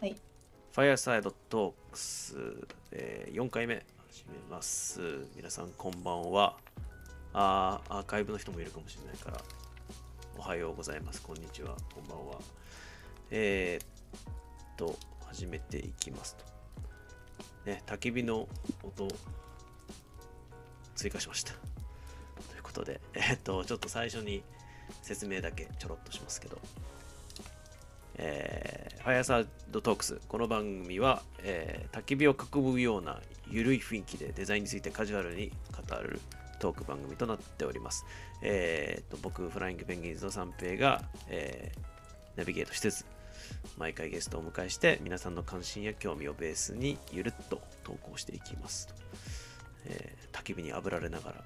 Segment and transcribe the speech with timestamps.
[0.00, 0.14] はい。
[0.74, 2.36] ファイアサイドトークス、
[2.92, 5.00] えー4回目始めます。
[5.34, 6.56] 皆さんこんばんは。
[7.32, 9.38] あアーカイブの人もいるかもしれないから、
[10.36, 11.20] おはようございます。
[11.20, 11.74] こんにちは。
[11.92, 12.38] こんばんは。
[13.32, 13.86] えー、っ
[14.76, 16.44] と、始めていきますと。
[17.68, 18.46] ね、焚き火の
[18.84, 19.08] 音、
[20.94, 21.54] 追加しました。
[21.54, 21.58] と
[22.56, 24.44] いうことで、えーっと、ちょっと最初に
[25.02, 26.60] 説明だけちょろっとしますけど、
[28.20, 30.20] えー、ファイアサードトークス。
[30.28, 35.52] この番組は、えー焚き火を囲むような緩い雰囲気でデザインについてカジュアルに
[35.88, 36.20] 語る
[36.58, 38.04] トーク番組となっております。
[38.42, 41.78] えーと僕、フライングペンギンズの三平が、えー
[42.36, 43.04] ナビゲートしつつ、
[43.76, 48.94] 毎回ゲストをお迎えして、皆さんの関心や興味をベースにゆるっと投稿していきますと。
[49.86, 51.44] えー焚き火に炙られながら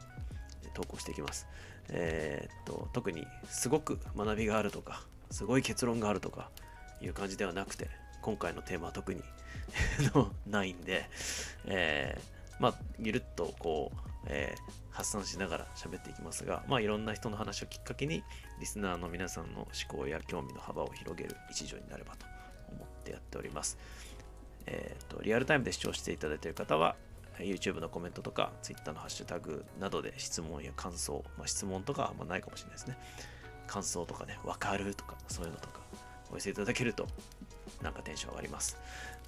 [0.74, 1.46] 投稿していきます。
[1.90, 5.02] えーと特にすごく学びがあるとか
[5.32, 6.50] すごい結論があるとか
[7.00, 7.88] いう感じではなくて
[8.20, 9.22] 今回のテーマは特に
[10.46, 11.08] ないんで、
[11.66, 18.22] えーまあゆるっとこう、えー発散しながら喋っていきますがまあいろんな人の話をきっかけに
[18.60, 22.26] リスナーの皆さんの思考や興味の幅を広げる一助になればと
[22.70, 23.78] 思ってやっております。
[24.66, 26.94] えーっとリアルタイムで視聴していただいている方は
[27.38, 32.98] YouTube のコメントとか Twitter のハッシュタグなどで質問や感想、まあ、質問とかはあんまないかもしれないですね。
[33.72, 35.80] 感想とかね、わかるとか、そういうのとか
[36.30, 37.06] お寄せいただけると
[37.82, 38.76] なんかテンション上がります。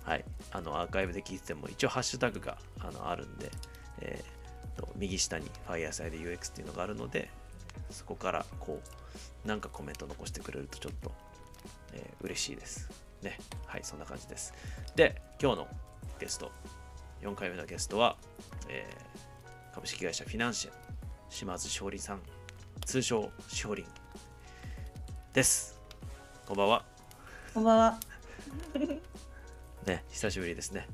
[0.05, 0.25] はい。
[0.51, 3.51] あの、アーカイブで聞いてても一応ハッシュタグがあのあるんで、
[4.01, 7.31] えーと右下に Fireside UX っていうのがあるので、
[7.91, 8.81] そこからこ
[9.45, 11.13] う、なんかコメント残してくれるとちょっと、
[11.95, 12.91] えー嬉しいです。
[13.23, 13.39] ね。
[13.67, 14.53] はい、そんな感じです。
[14.95, 15.69] で、今日の
[16.21, 16.51] ゲスト、
[17.23, 18.17] 4回目のゲストは、
[18.69, 20.71] えー株式会社フィナンシェ
[21.31, 22.21] 島津勝利さん
[22.87, 23.85] 通称勝利
[25.35, 25.77] です
[26.47, 26.85] こんばんは
[27.53, 27.99] こんばんは。
[29.87, 30.87] ね久しぶりですね、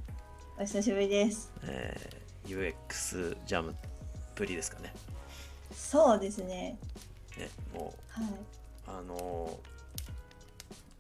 [0.59, 1.51] お久しぶりです。
[1.65, 3.75] えー UX ジャム
[4.35, 4.93] ぶりですかね
[5.73, 6.77] そうですね。
[7.39, 8.33] ねもうはい。
[8.89, 9.71] あのー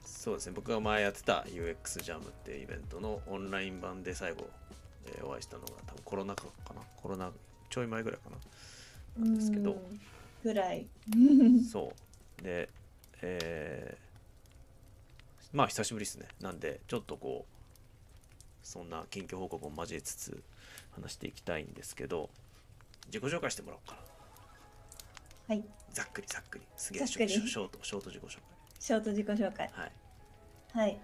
[0.06, 4.48] そうですね僕が前やってた UX ジャムっていうイベントのオンライン版で最後、
[5.06, 7.30] えーお会いしたのが多分コロナ禍かなコロナ
[7.68, 8.30] ちょい前ぐらいか
[9.18, 10.00] ななんですけどうん
[10.42, 10.86] ぐらい。
[11.70, 11.92] そ
[12.40, 12.42] う。
[12.42, 12.68] で、
[13.22, 14.10] えー
[15.52, 16.26] まあ久しぶりですね。
[16.40, 17.54] なんで、ちょっとこう、
[18.62, 20.42] そんな近況報告を交えつつ
[20.92, 22.30] 話していきたいんですけど、
[23.06, 23.96] 自己紹介してもらおうか
[25.48, 25.54] な。
[25.54, 25.64] はい。
[25.92, 26.64] ざっくりざっくり。
[26.76, 28.38] すげえショート、ショート自己紹
[28.78, 29.52] ショート自己紹介。
[29.52, 29.70] 介。
[29.72, 29.92] はい。
[30.72, 30.98] はい。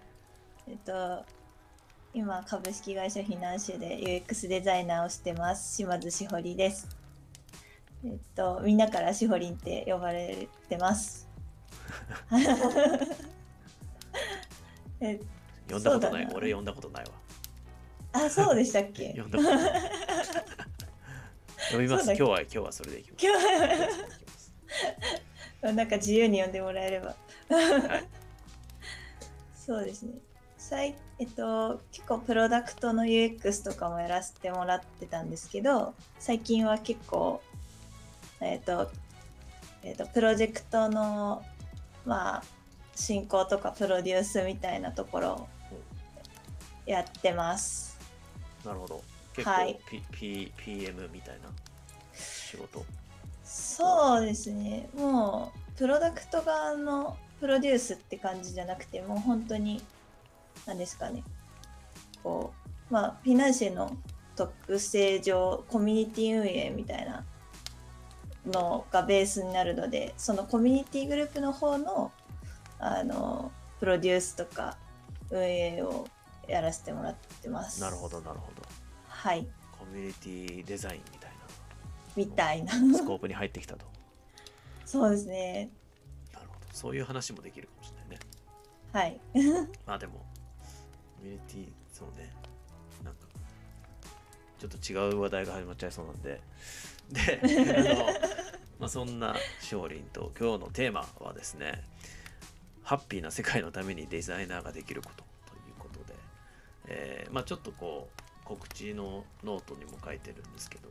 [0.69, 1.25] えっと、
[2.13, 5.75] 今、株式会社フィナンシェで UX デザイナーをしてます。
[5.75, 6.87] 島津しほりです。
[8.05, 11.26] えっと、みんなからしほりんって呼ばれてます。
[14.99, 15.19] え
[15.69, 16.27] 呼んだことない？
[16.27, 17.11] な俺呼んだことないわ。
[18.13, 19.13] あ、そうでしたっけ？
[19.19, 19.81] 呼んだことない。
[21.71, 22.05] 呼びます。
[22.05, 23.25] 今日は、今日はそれでいきます。
[23.25, 23.47] 今今
[25.61, 27.07] 日はなんか自由に呼んでもらえれば。
[27.07, 28.03] はい。
[29.55, 30.13] そうですね。
[30.57, 37.41] さいえっと、結構プロダクトの UX とかもやらせてもらってたんですけど、最近は結構、
[38.41, 38.91] えっと、
[39.83, 41.43] えっと、プロジェクトの、
[42.07, 42.43] まあ、
[42.95, 45.47] 進行とかプロデュースみたいなところを
[46.85, 47.99] やってます。
[48.65, 49.03] なるほど。
[49.33, 51.49] 結構、はい P P PM みたいな
[52.13, 52.83] 仕事。
[53.43, 54.89] そうですね。
[54.95, 59.83] もう、プロダクト側のプロデュースって感じじゃなくて、もう本当に、
[60.65, 61.23] 何ですかね。
[62.23, 62.53] こ
[62.89, 63.95] う、まあ、フィナンシェの
[64.35, 67.25] 特性上、コミュニティ運営みたいな
[68.47, 72.11] のがベースになるので、そのコミュニティグループの方の、
[72.79, 74.77] あの、プロデュースとか
[75.29, 76.07] 運営を
[76.47, 77.81] やらせてもらってます。
[77.81, 78.63] なるほど、なるほど。
[79.07, 79.47] はい。
[79.77, 81.31] コミュニティデザインみたい
[82.17, 82.81] みたいな。
[82.81, 83.85] なスコープに入ってきたと。
[84.85, 85.69] そうですね。
[86.33, 86.65] なるほど。
[86.73, 88.19] そういう話もできるかもしれないね。
[88.91, 89.67] はい。
[89.85, 90.25] まあでも、
[91.19, 92.33] コミュニティ、そうね。
[94.59, 94.71] ちょっ
[95.05, 96.41] と違う話題が始まっちゃいそうなんで。
[97.11, 97.41] で、
[97.75, 98.05] あの、
[98.79, 101.83] まあそんな勝利と今日のテーマはですね、
[102.83, 106.15] ハッピーな世界のためにデザイナーができることということで、
[106.87, 110.89] えーまあちょっとこう、告知のノートにも書いてるんですけど、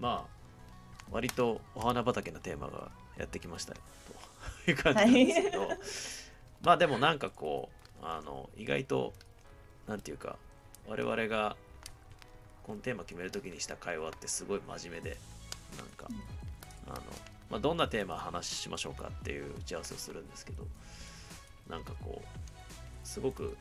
[0.00, 0.36] まあ、
[1.10, 3.80] 割とお花畑なテーマがやってきましたよ
[4.64, 5.68] という感じなんですけど、
[6.62, 7.70] まあでもなんかこ
[8.02, 9.14] うあの意外と
[9.86, 10.36] なんていうか
[10.88, 11.56] 我々が
[12.66, 15.16] このテーマ決めるときにした会話ってすごい真面目で
[15.78, 16.08] なんか
[16.88, 16.96] あの、
[17.50, 20.66] まあ、どんなテーマ話しましょうかっていう打ち合わせをするんですけど
[21.70, 23.56] なんかこうすごく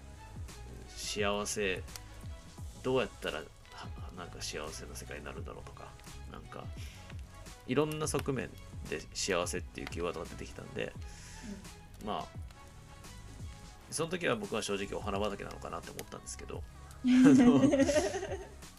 [0.96, 1.84] 幸せ
[2.82, 3.44] どうやったらは
[4.18, 5.88] なんか幸せな世界になるんだろうとか
[6.32, 6.64] なんか
[7.68, 8.50] いろんな側面
[8.90, 10.94] で幸せっていうキーワードが出てきたんで
[12.06, 12.26] まあ
[13.92, 16.64] その時は僕は正直お花畑なのかなって思ったんですけど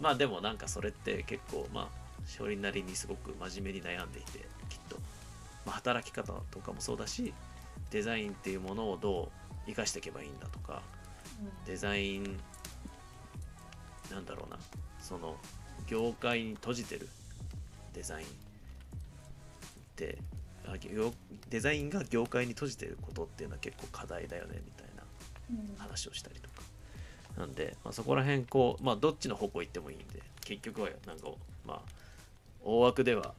[0.00, 1.88] まあでもなんかそれって結構まあ
[2.22, 4.38] 勝利なりにすごく真面目に悩んでいて
[4.68, 4.96] きっと、
[5.66, 7.32] まあ、働き方とかもそうだし
[7.90, 9.28] デザインっていうものをどう
[9.66, 10.82] 生かしていけばいいんだとか
[11.66, 12.38] デザイン
[14.10, 14.58] なんだろうな。
[15.00, 15.36] その
[15.86, 17.08] 業界に閉じてる
[17.92, 18.28] デザインっ
[19.96, 20.18] て
[20.66, 21.12] あ業
[21.50, 25.02] デザインが業界に閉じてることっていうのは結構課題だよねみたいな
[25.50, 25.76] うん。
[25.76, 26.62] 話をしたりとか
[27.36, 31.28] なんで、まあ、そこら辺こうまあどっちの方向行ってもいいんで結局はなんか
[31.66, 31.80] まあ
[32.64, 33.34] 大枠では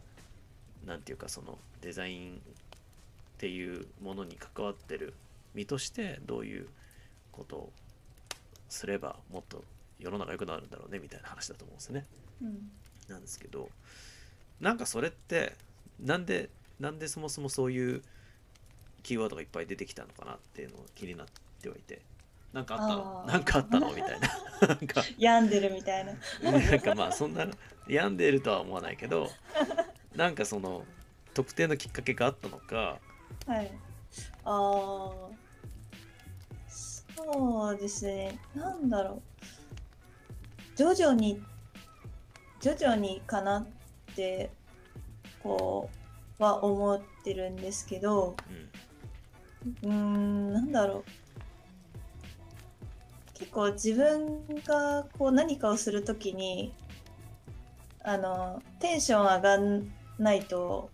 [0.86, 2.38] なんていうかそのデザインっ
[3.38, 5.14] ていうものに関わってる
[5.54, 6.68] 身としてどういう
[7.32, 7.70] ことを
[8.70, 9.64] すればもっと
[10.00, 12.06] 世の中良くなるんだろうねみたいな話だと思うんですね。
[12.42, 12.72] うん
[13.10, 13.70] なんですけど
[14.62, 15.54] なんかそれって
[16.00, 16.50] なんで
[16.80, 18.02] なんでそもそもそういう
[19.04, 21.28] キーワードがいっぱい出てきたのかなっていうのが気になっ
[21.62, 22.02] てはいて
[22.54, 23.26] なんかあったの？
[23.28, 23.88] なんかあったの？
[23.94, 24.30] みたいな
[24.68, 26.14] なんか病んでるみたいな。
[26.42, 27.48] なんかまあそんな
[27.88, 29.30] 病んでいるとは思わないけど
[30.16, 30.86] なんかその
[31.34, 33.00] 特定のきっかけがあったのか
[33.48, 33.72] はい。
[34.46, 35.12] ああ。
[37.16, 38.38] そうですね。
[38.56, 39.22] なんだろう。
[40.76, 41.42] 徐々に、
[42.60, 43.68] 徐々にかなっ
[44.16, 44.52] て、
[45.40, 45.90] こ
[46.40, 51.23] う、は思ってるんですけど、うんうーん、なんだろう。
[53.34, 56.74] 結構自分がこう何かをするときに、
[58.04, 60.90] あの、テンション上がんないと、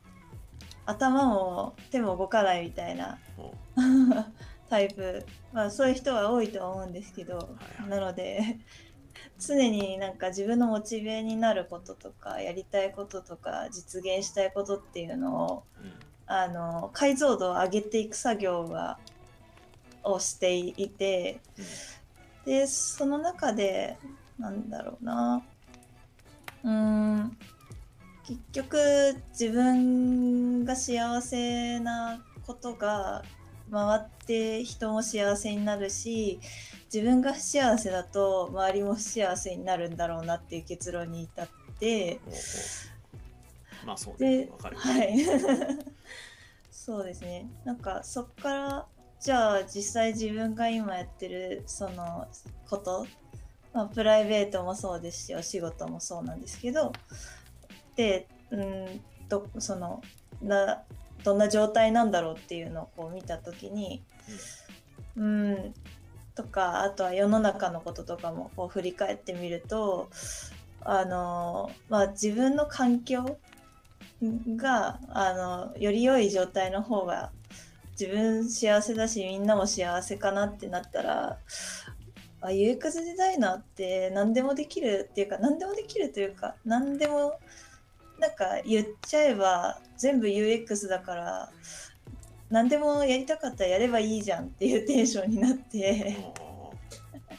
[0.85, 3.53] 頭も手も動かないみたいなも
[4.69, 7.89] タイプ、まあそういう人は多いとは思うんですけど、はいはい。
[7.89, 8.57] なので、
[9.37, 15.93] 常になんか自分のモチベになることとか、やりたいこととか、実現したいことっていうのを、う、うん。
[16.31, 18.99] あの解像度を上げていく作業が
[20.03, 21.41] をしていて
[22.49, 23.95] でその中で
[24.39, 25.43] なんだろうな。
[26.63, 27.37] うーん。
[28.23, 28.77] 結局
[29.39, 33.23] 自分が幸せなことが
[33.71, 36.39] 回って人も幸せになるし
[36.91, 41.47] 自分が不幸せだと周りも不幸せになるんだろうなっていう結論に至っ
[41.79, 42.19] て。
[43.85, 44.45] まあそうね。
[44.45, 45.19] ではい。
[46.71, 47.47] そうですね。
[47.63, 48.87] なんかそっから
[49.19, 52.27] じゃあ実際自分が今やってるその
[52.69, 53.05] こと、
[53.73, 56.93] まあ、プライベートもそうですしお仕事もそうなんですけど
[57.95, 60.01] でうんとその
[60.41, 60.83] な
[61.23, 64.03] どんな状態なんだろうっていうのをこう見た時に
[65.15, 65.73] うん。
[66.39, 70.09] とかあとは世の中のこととかもこう振り返ってみると
[70.79, 73.37] あのまあ自分の環境
[74.55, 77.33] があのより良い状態の方が
[77.99, 81.37] 自分幸せだしみんなも幸せかなってなったら
[82.41, 87.37] あ UX デザイナーって何でもできるっていうか何でもできるというか何でも
[88.17, 91.49] なんか言っちゃえば全部 UX だから
[92.49, 96.17] 何でもやりたかったらやればいいじゃんっていうテンションになって。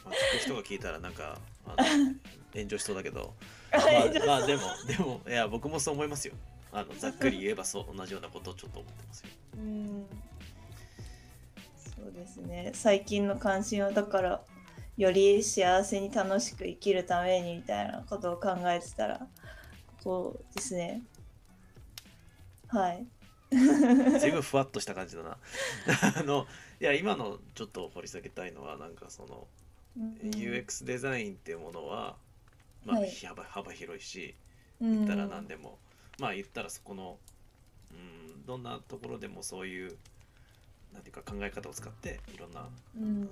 [0.05, 1.39] まあ、聞く人が聞いたらなんか
[2.53, 3.33] 炎上しそうだけど
[3.73, 3.85] あま
[4.25, 6.35] あ、まあでもでもいや僕もそう思いますよ。
[6.73, 9.29] あのざっくり言えばそう同じようなことをちょっと思ってますよ。
[9.55, 10.07] うん
[12.31, 12.71] ですね。
[12.75, 14.41] 最近の関心はだから
[14.97, 19.27] より幸せに楽しく生きるためにみたいなことを考えてたら
[20.05, 21.03] こうですね。
[22.69, 23.07] はい。
[23.51, 25.39] 随分ふわっとした感じだな。
[26.19, 26.47] あの
[26.81, 29.49] いや今のちょっと掘り下げたいのはなんかその
[29.97, 32.17] うん UX デザインっていうものは、
[32.85, 33.11] まあ、はい。
[33.11, 34.37] 幅幅広いし
[34.81, 34.93] うん。
[34.93, 35.79] 言ったら何でも、
[36.19, 37.19] まあ言ったらそこの、
[37.91, 39.97] うん、どんなところでもそういう
[40.93, 43.05] なんていうか考え方を使っていろんな、うん。
[43.05, 43.29] うん、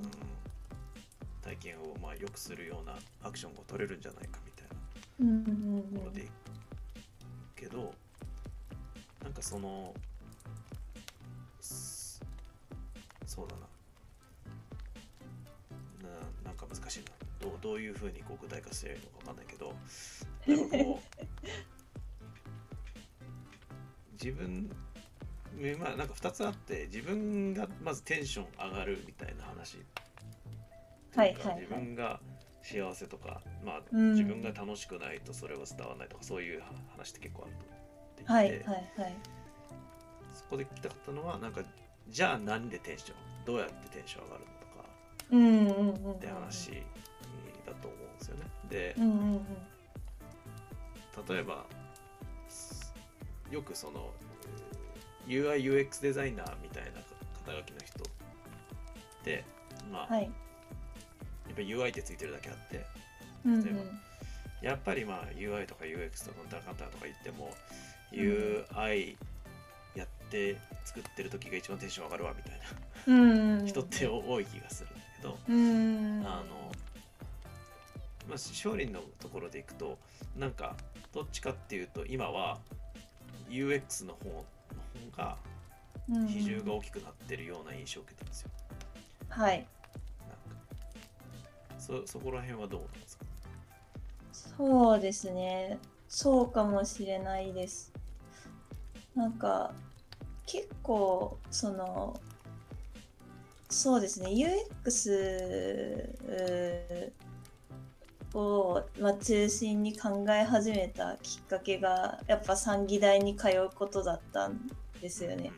[1.42, 4.74] 体験をまあ良くするようなアクションを取れるんじゃないかみたいな
[5.82, 6.30] ところでいく
[7.56, 7.92] けど
[9.22, 9.92] なんかその
[11.60, 12.22] す
[13.26, 13.62] そうだな。
[16.08, 17.18] ななんか難しいな。
[17.40, 19.74] どうどういうふうにこう具体化すればいいのか分かんないけど
[20.46, 21.46] なんかこう
[24.24, 24.70] 自分
[25.60, 29.78] えまあなんか2つあって自分がまずテンション上がるみたいな話。
[31.14, 31.60] はいはいはい。
[31.60, 32.20] 自分が
[32.62, 34.12] 幸せとか、まあ、うん。
[34.14, 36.62] 自分が楽しくないとそれは伝わらないとかそういう
[36.96, 39.16] 話って結構あると思っていて、はいはいはい。
[40.34, 41.62] そこで聞きたかったのはなんか
[42.08, 43.14] じゃあ何でテンション
[43.44, 44.84] どうやってテンション上がるのとか。
[45.30, 46.70] うんうんうんうんって話
[47.66, 48.46] だと思うんですよね。
[48.70, 49.40] でうんうんうん。
[51.28, 51.66] 例えば
[53.50, 54.12] よくその
[55.28, 56.90] UIUX デザイナーみたいな
[57.46, 58.06] 肩書きの人っ
[59.24, 59.44] て
[59.92, 60.22] まあ、はい。
[60.22, 60.30] やっ
[61.54, 62.84] ぱ UI ってついてるだけあって
[63.44, 63.64] うんうん。
[63.64, 63.74] 例え
[64.66, 67.48] やっぱりまあ UI とか UX とかなんだかんだとか言っても、ん
[68.12, 69.16] UI
[69.94, 72.60] やって作ってる時が一番テンション上がるわみたい
[73.06, 76.72] うんな人って多い気がするんだけど、うんあの
[78.28, 79.98] まあ勝利のところでいくと
[80.36, 80.74] なんか
[81.12, 82.58] どっちかっていうと今は
[83.48, 84.44] UX の方の
[84.74, 85.36] 方が
[86.10, 86.26] うん。
[86.26, 88.50] 比重が大きくなってるような印象を受けたんですよ。
[89.28, 89.66] はい。
[90.20, 90.38] なんか。
[91.78, 93.24] そそこら辺はどうなんですか？
[94.32, 95.78] そうですね。
[96.08, 97.92] そうかもしれないです。
[99.14, 99.72] なんか
[100.46, 102.18] 結構その
[103.68, 104.30] そうですね。
[104.30, 106.14] UX
[108.38, 114.60] を、まあ、中心に考え始めたきっかけがやっぱ産技大に通うことだったん
[115.00, 115.50] ですよね。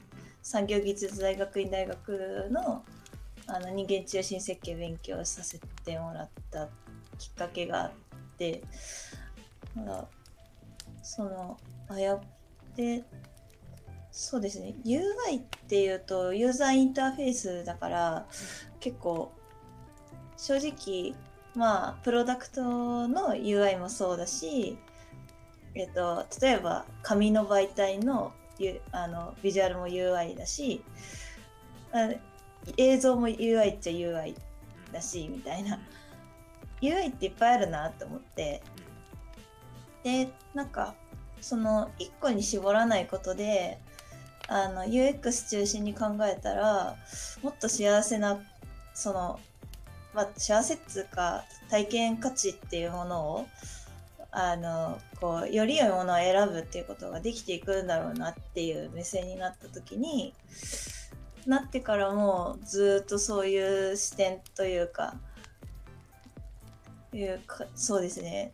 [0.43, 2.83] 産業技術大学院大学の
[3.47, 6.69] あの人間中心設計勉強させてもらった
[7.19, 7.93] きっかけがあっ
[8.39, 8.63] て
[9.77, 10.09] だから
[11.03, 11.59] その
[11.89, 12.21] あやっ
[12.77, 13.03] て
[14.13, 18.27] そうですね UI っていうとユーザーインターフェースだから
[18.79, 19.33] 結構
[20.37, 21.15] 正直
[21.55, 24.79] まあプロダクトの UI もそうだし
[25.75, 28.33] えっと例えば紙の媒体の
[28.93, 30.85] あのビジュアルも UI だし
[32.77, 34.37] 映像も UI っちゃ UI
[34.93, 35.79] だしみたいな。
[36.83, 38.63] UI っていっぱいあるなと思って。
[40.03, 40.95] でなんか
[41.41, 43.79] その1個に絞らないことで
[44.49, 46.97] あの UX 中心に考えたら
[47.43, 48.41] もっと幸せな
[48.95, 49.41] その、
[50.15, 53.47] まあ、幸せっつうか体験価値っていうものを
[54.33, 60.35] あのこうより良いものを選ぶっていうことができていくんだろうなっていう目線になった時に
[61.47, 65.15] なってからもうずっとそういう視点というか
[67.13, 68.53] いうかそうですね。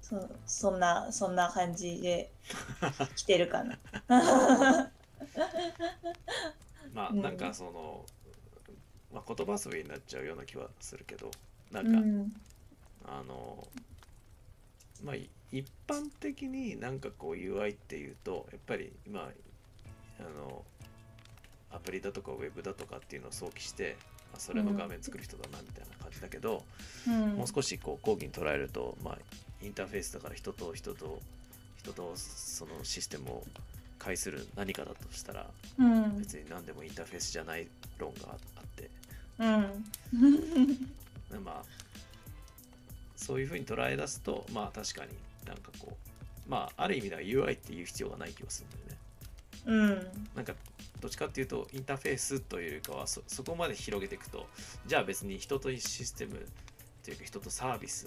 [0.00, 2.32] そそんなそんな感じで
[3.14, 3.78] 来てるかな。
[6.86, 6.94] うん。
[6.94, 8.04] まあなんかその、
[9.12, 11.30] まあ、言葉遊びになっちゃうような気はするけど
[11.72, 12.20] なか、うん。
[12.22, 12.32] ん
[13.04, 13.66] あの
[15.04, 20.62] まあい一般的になんかこう UI っていうとやっぱり今あの
[21.70, 23.96] アプリだとかウェブだとかっていうのを想起して、
[24.32, 26.64] まあ、それの画面作る人だなみたいな感じだけど、
[27.06, 27.36] うん。
[27.36, 29.18] もう少しこう講義に捉えると、まあ、
[29.62, 31.20] インターフェースだから人と人と
[31.76, 33.46] 人とそのシステムを
[33.98, 35.46] 介する何かだとしたら
[35.78, 36.18] うん。
[36.18, 38.36] 別に何でもインターフェースじゃない論が
[39.38, 41.44] うん。
[41.44, 41.62] まあ
[43.16, 45.10] そういうふうに捉え出すとまあ確かに
[45.46, 45.96] なんかこ
[46.46, 48.98] うまあある意味では UI っていう必要がない気がするんだよね。
[49.66, 50.36] うん。
[50.36, 50.54] なんか
[51.00, 54.46] どっちかっていうとインターフェースというよりかはそそこまで広げていくと
[54.86, 56.38] じゃあ別に人とシステムっ
[57.04, 58.06] ていうか人とサービス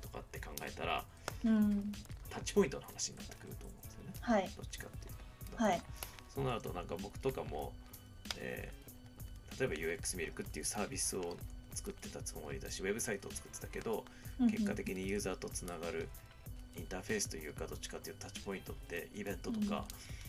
[0.00, 1.04] とかって考えたら
[1.44, 1.92] うん。
[2.30, 4.12] タッチポイントの話になってくると思うんですよね。
[4.20, 4.50] はい。
[4.56, 5.10] どっちかってい
[5.54, 5.62] うと。
[5.62, 5.82] はい。
[6.34, 7.72] そうなるとなんか僕とかも、
[8.38, 8.81] えー
[9.62, 11.36] 例えば UX ミルクっていうサービスを
[11.72, 14.04] 作ってたつもりだしウェブサイトを作ってたけど
[14.50, 16.08] 結果的にユーザーとつながる
[16.76, 19.84] インターフェースというかどっちかっていうとタッチポイントってイベントとか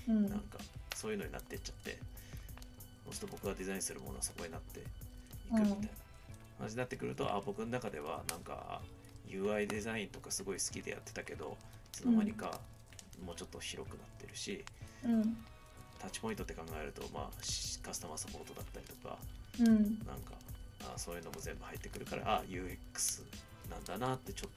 [0.08, 0.60] うんなんか
[0.96, 1.98] そういうのになってっちゃって
[3.06, 4.88] そうすると僕がデザインするものはそこになっていく
[5.50, 5.76] みたいな
[6.60, 8.82] 話になってくるとあ僕の中ではなんか
[9.28, 11.58] UI デザインとかすごい好きでやってたけど
[11.92, 12.60] いつの間にか
[13.26, 14.64] もうちょっと広くなってるし、
[15.04, 15.38] うん
[16.04, 19.18] タッチポイントって考えると、まあ、しカスタマーサポートだったりとか
[19.62, 19.68] うん。
[20.06, 20.34] なんか
[20.82, 23.24] あそういうのも全部入ってくるからあ UX
[23.72, 24.52] なんだなってちょっ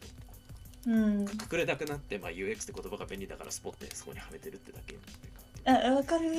[0.85, 0.91] と。
[0.91, 1.25] うん。
[1.25, 4.97] くくれなくなって、まあ、UX って言葉が便利だからスポってそこにはめてるってだけ
[5.71, 6.31] あわかる。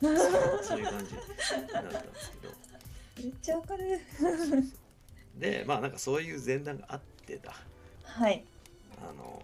[0.00, 0.16] そう
[0.64, 2.54] そういう感じになったんですけど。
[3.22, 4.00] めっちゃわかる。
[5.38, 7.54] でまあなんかそういう前段があってだ。
[8.02, 8.44] はい。
[9.00, 9.42] あの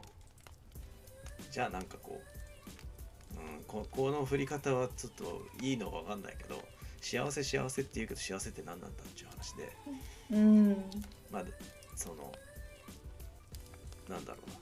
[1.53, 2.36] じゃあなんかこう、うん、
[3.67, 6.63] ここの振り方はちょっといいのかわかんないけど
[7.01, 9.73] 幸せ幸せって言うけど幸せって何なんだっていう話で
[10.33, 10.85] うん
[11.31, 11.53] まあで
[11.95, 12.33] その
[14.09, 14.57] なんだろうな。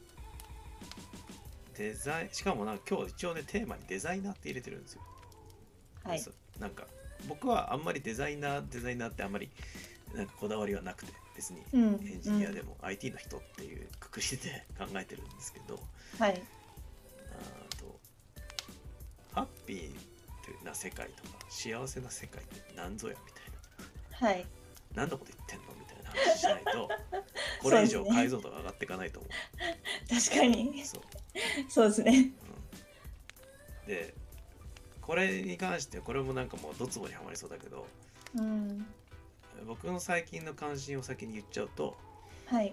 [1.76, 5.02] デザインしかもなんか今日一応ねテーマにデザイナーって入れてるんですよ。
[6.04, 6.24] はい。
[6.58, 6.86] なんか
[7.28, 9.50] 僕はあんまりデザイナーデザイナーってあんまり
[10.14, 12.00] なんかこだわりはなくて別にうん。
[12.06, 15.80] エンジニアでも IT の人っていうくくりで考えてるんですけど、
[16.18, 16.40] はい
[19.34, 23.44] ハッピーな世界とか幸せな世界って何ぞやみたい
[24.14, 24.46] はい。
[24.94, 26.88] 何のこと言ってんのみたいな話しないと
[27.60, 29.28] これ以上解像度が上がっていかないと思
[30.08, 30.82] 確かに。
[30.82, 30.86] う。
[30.86, 31.02] そう。
[31.68, 32.32] そうですね。
[33.82, 33.88] うん。
[33.88, 34.14] で
[35.00, 37.86] これに関してこれもなんかもうドツボにはまりそうだけど
[38.36, 38.86] うん。
[39.66, 41.96] 僕の最近の関心を先に言っちゃうと,、
[42.46, 42.72] はい。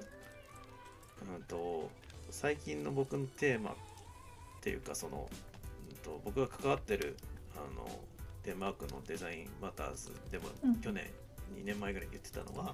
[1.36, 1.90] うん、と
[2.30, 3.76] 最近の僕のテーマっ
[4.62, 5.51] ていうかその、うん、
[6.12, 7.16] と僕が関わってる
[7.56, 7.88] あの
[8.44, 10.76] デンマークのデザインマターズでも、うん。
[10.78, 11.06] 去年
[11.56, 12.74] 2年前ぐらいに言ってたのは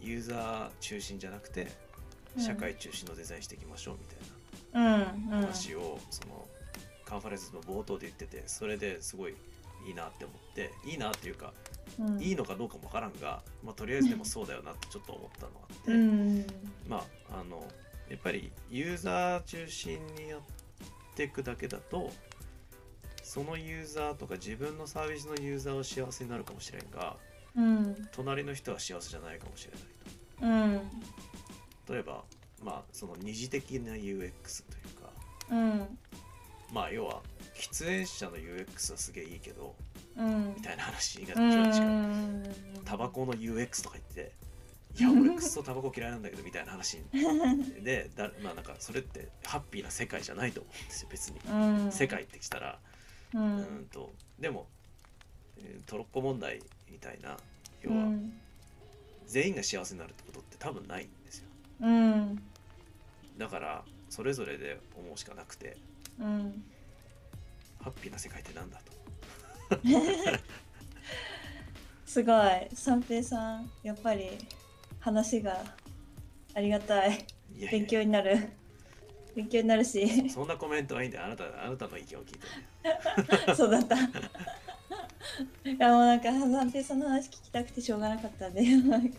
[0.00, 1.68] ユーザー中心じゃなくて
[2.36, 2.42] うん。
[2.42, 5.14] 社会中心のデザインしていきましょうみたいな。
[5.30, 6.46] 話をその
[7.04, 9.34] カンファレンスの冒頭で言っててそれですごい
[9.86, 11.52] いいなって思っていいなっていうか
[11.98, 12.20] うん。
[12.20, 16.46] いいのかどうかもわからんが、まあ、とりあえずでもそうだよなってちょっと思ったのがあって、うん。
[16.88, 17.66] まああの
[18.08, 20.40] やっぱりユーザー中心にやっ
[21.14, 22.10] ていくだけだと
[23.22, 27.16] そのユーザーとか自分のサービスのユーザーは幸せになるかもしれんが
[27.56, 28.08] うん。
[28.12, 29.68] 隣の人は幸せじゃないかもし
[30.40, 30.80] れないうん。
[31.86, 32.24] と例えば
[32.62, 34.32] まあその二次的な UX という
[35.00, 35.10] か
[35.50, 35.98] うん。
[36.72, 37.22] まあ要は
[37.56, 39.74] 喫煙者の UX はすげえいいけど
[40.16, 40.54] うん。
[40.56, 41.88] みたいな話が一う番近い。
[41.88, 42.44] ん。
[42.84, 44.32] タバコの UX とか言って、
[44.96, 46.98] いや、俺クソタバコ嫌いなんだけどみたいな話。
[47.82, 51.40] で、だまあなんかそれってハッピーな世界じゃないと思うんですよ、別に。
[51.40, 51.92] うん。
[51.92, 52.78] 世界ってきたら、
[53.34, 54.68] ううんんと、でも、
[55.58, 57.36] えートロッコ問題みたいな、
[57.82, 58.40] 要はうん。
[59.26, 61.48] 全員が幸せになるってことって多分ないんですよ。
[61.80, 62.42] うん。
[63.36, 65.76] だから、それぞれで思うしかなくて、
[66.20, 66.64] うん。
[67.80, 68.92] ハッピーな世界ってなんだと。
[72.06, 72.68] すごい。
[72.74, 74.30] 三平さんやっぱり
[75.04, 75.62] 話が
[76.54, 77.26] ありがたい
[77.70, 78.48] 勉や強になる
[79.36, 81.24] 勉強になるしそんなコメントはいいんだよ。
[81.26, 82.46] あなたあなたの意見を聞いて
[83.44, 83.52] ね。
[83.54, 89.18] そうだったいやもうなんか三平さんの話聞きたくてしょうがなかったんでなんか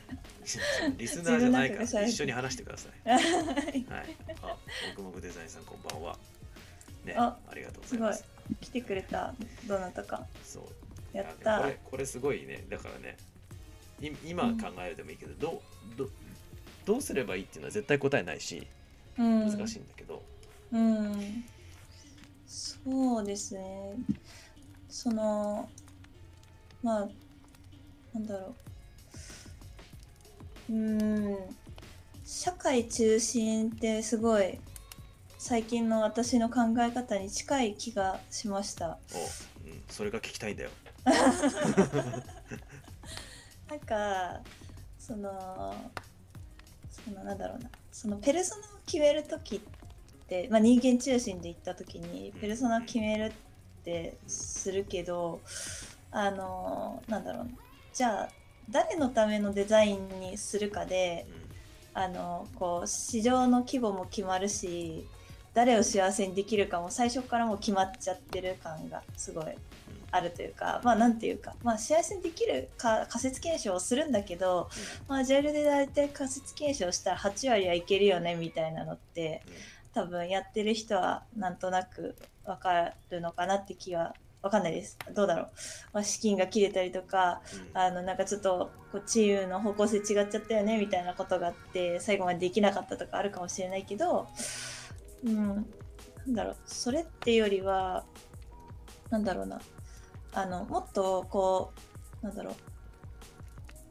[0.98, 3.10] リスナーじゃないから一緒に話してください。
[3.10, 4.18] はいはい。
[4.42, 4.58] あ、も
[4.96, 6.18] くもくデザインさんこんばんは。
[7.04, 8.26] ね、あありがとうございいます。
[8.62, 9.36] 来てくれた
[9.68, 10.64] どなたかそう。
[11.18, 12.66] やったねこれこれすごいね。
[12.70, 13.35] だからね、い
[14.26, 15.62] 今考えるでもいいけど、ど
[15.96, 16.10] うど
[16.86, 18.68] どうすればいいっていうのは絶対答えないし、
[19.18, 19.48] うん。
[19.50, 20.24] 難しいんだけど、
[20.72, 21.44] うん。
[22.48, 23.96] そうですね。
[24.90, 25.70] その
[26.84, 27.10] まあ
[28.14, 28.56] なんだろ
[30.70, 30.74] う。
[30.74, 31.38] うん。
[32.26, 34.60] 社会中心ってすごい
[35.38, 38.98] 最近の私の考え方に近い気がしました。
[39.14, 40.70] お、うん、それが聞きたいんだよ。
[43.76, 44.40] なんか
[44.98, 45.76] その
[46.90, 47.70] そのなんだろうな。
[47.92, 49.60] そのペルソナを決める時っ
[50.28, 53.32] て、まあ、人間中心で言った時にペルソナを決めるっ
[53.84, 55.42] てするけど
[56.12, 57.50] あのなんだろうな。
[57.94, 58.30] じゃあ
[58.70, 61.26] 誰のためのデザインにするかで
[61.94, 65.06] あのこう市場の規模も決まるし
[65.54, 69.46] 誰を幸せにできるかも最初からもう決まっちゃってる感がすごい
[70.16, 74.70] あるというかまあなんていうか、まあ、幸せにできるか仮説検証をするんだけど、
[75.08, 79.44] まあ、ジャイルで大体仮説検証したら8割はいけるよねみたいなのって
[79.94, 84.14] 多分やってる人はなんとなく分かるのかなって気は
[84.46, 84.98] 分かんないです。
[85.16, 85.48] どうだろう、
[85.94, 87.42] まあ、資金が切れたりとか
[87.74, 87.82] うん。
[87.82, 94.28] あのなんかちょっとこうチームの方向性違っちゃったよねみたいなことがあって最後までできなかったとかあるかもしれないけど
[95.26, 95.48] うん。
[95.48, 96.58] なんだろう。
[96.66, 98.06] それっていうよりは
[99.10, 99.60] なんだろうな
[100.36, 101.72] あのもっとこ
[102.22, 102.56] うなんだろう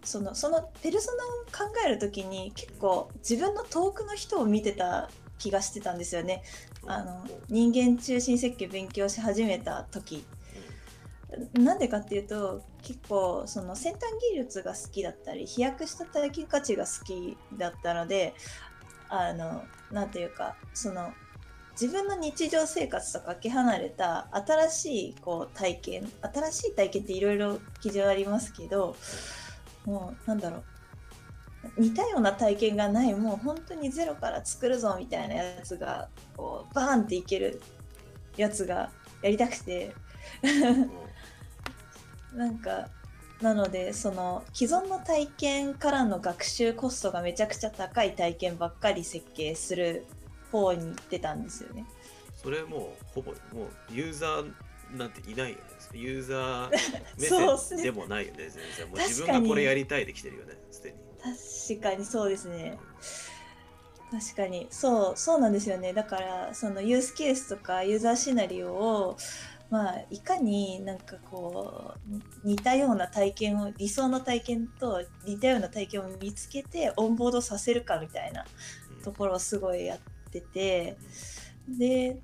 [0.05, 6.43] そのそのペルソナを考える時に結構自分の遠くの人を見てた気がしてたんですよね。
[6.87, 10.23] あの人間中心設計勉強し始めた時
[11.55, 14.03] なんでかっていうと結構その先端
[14.33, 18.35] 技術が好きだったり飛躍した体験価値が好きだったので
[19.09, 21.15] あのなんていうかその
[21.81, 28.97] 自分の日常生活とかけ離れた新しいこう体験新しい体験っていろいろ基準ありますけど
[29.85, 30.65] もうなんだろう。
[31.79, 37.61] 似たような体験がないもう本当にゼロから作るぞみたいなやつがこうバーンっていける
[38.37, 38.91] やつが
[39.23, 39.95] やりたくて。
[40.43, 41.05] うん。
[42.39, 42.89] なんか
[43.41, 50.07] なのでその既存の体験からの学習コストがめちゃくちゃ高い体験ばっかり設計する
[50.55, 51.85] 方に行ってたんですよね。
[52.37, 54.53] それもうほぼもうユーザー
[54.97, 55.63] なんていないよね。
[55.93, 56.71] ユーザー
[57.19, 58.89] 目線でもないよね、全然。
[58.89, 60.99] もう自分がこれやりたいで来てるよね、すでに。
[61.77, 62.79] 確かにそうですね。
[64.11, 69.17] 確かにそうそうなんですよねだからそのユースケースとかユーザーシナリオを
[69.71, 71.95] まあいかになんかこ
[72.45, 78.45] う似たような体験を理想の体験と似たような体験を見つけてオンボードさせるかみたいな
[79.03, 80.97] ところをすごいやってて
[81.69, 82.19] で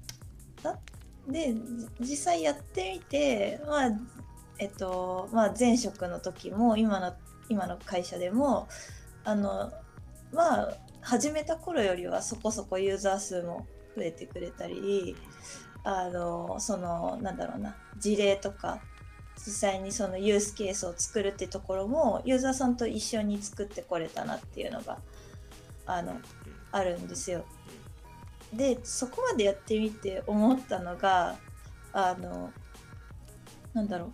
[1.29, 1.55] で
[2.01, 3.91] 実際やってみてまあ
[4.59, 7.15] えっとまあ前職の時も今の
[7.49, 8.69] 今の会社でも
[9.25, 9.73] あの
[10.33, 15.17] まあ始めた頃よりはそこそこユーザー数も増えてくれたり
[15.85, 18.81] あのそのなんだろうな事例とか
[19.37, 24.99] 実際にそのユースケースを作るってところもユーザーさんと一緒に作ってこれたなっていうのが
[25.87, 26.21] あの
[26.73, 27.45] あるんですよ。
[28.53, 31.37] でそこまでやってみて思ったのが
[31.93, 32.51] あの
[33.73, 34.11] なんだろう。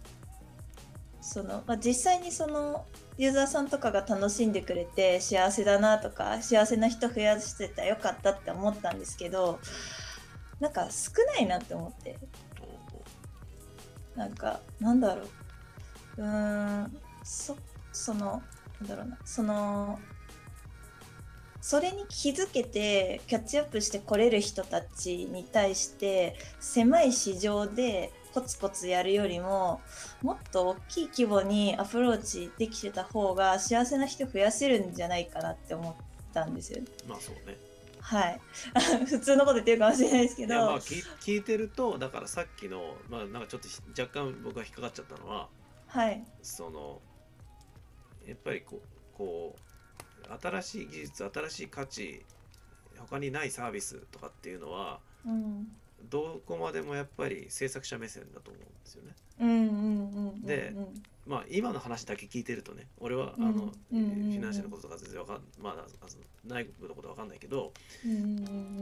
[1.21, 2.87] その、まあ、実際にその
[3.19, 9.59] ユーザーさんとかが楽しんでくれて幸せだなとか幸せな人増やしてたらよかったって思ったんですけど
[10.61, 12.17] なんか少ないなって思って。
[14.17, 15.23] なんかなんだろ
[16.17, 16.23] う。
[16.23, 17.57] うーんそ
[17.93, 18.43] その
[18.81, 19.19] なんだろうな。
[19.25, 19.99] その
[21.67, 29.81] それに気づけてキャッチアップしてこれる人たちに対して狭い市場でコツコツやるよりも
[30.23, 35.95] もっと大きい規模にアプローチできてた方が幸せな人増やせるんじゃないかなって思っ
[36.33, 36.85] たんですよ。
[37.09, 37.57] まあそうね。
[38.01, 38.41] はい。
[39.05, 40.55] 普通のこと言ってるかもしれないですけど。
[40.55, 45.49] まあ聞聞いてるとだからさっきのまあなんかちょっと若干僕が引っかかっちゃったのは
[45.89, 46.25] はい。
[46.43, 47.03] その
[48.25, 48.81] やっぱりこう
[49.19, 49.66] こう
[50.41, 52.25] 新しい技術新しい価値
[52.99, 55.69] 他にないサービスとかっていうのはうん。
[56.11, 59.15] どこまでもやっぱり制作者目線だと思うんですよね。
[60.45, 60.75] で
[61.27, 65.87] まあ今の話だけ聞いてるとね俺はあうんの、フィナンシャルのこととか全然わかんまだあの
[66.45, 67.73] 内部のことわかんないけど、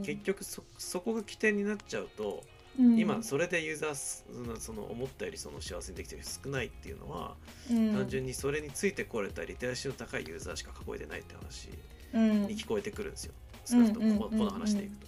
[0.05, 2.43] 結局そそこが起点になっちゃうと、
[2.79, 2.99] うん。
[2.99, 4.25] 今それでユーザーす
[4.59, 7.35] その思ったよりその幸せにできてる人少ないっていうのは、
[7.69, 7.93] うん。
[7.93, 11.69] 単純にそれについてこれたリテラシーの高いユーザーしか囲えてないって話
[12.13, 12.47] うん。
[12.47, 13.33] に聞こえてくるんですよ。
[13.65, 15.07] 少なくともこの話でいくと。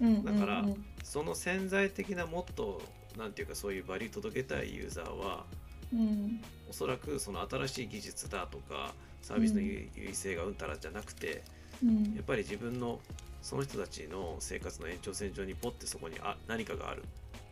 [0.00, 2.82] うんだからうんその潜在的なもっと
[3.16, 5.46] なんていうかそういうバリュー届けたいユーザーは
[5.92, 6.40] うん。
[6.68, 11.42] おそらくその新しい技術だとかサービスの優優位性がうんたらじゃなくて
[11.82, 12.14] うん。
[12.14, 13.00] やっぱり自分の
[13.46, 17.04] その人たちの生活の延長線上にポッてそこにあ何かがある。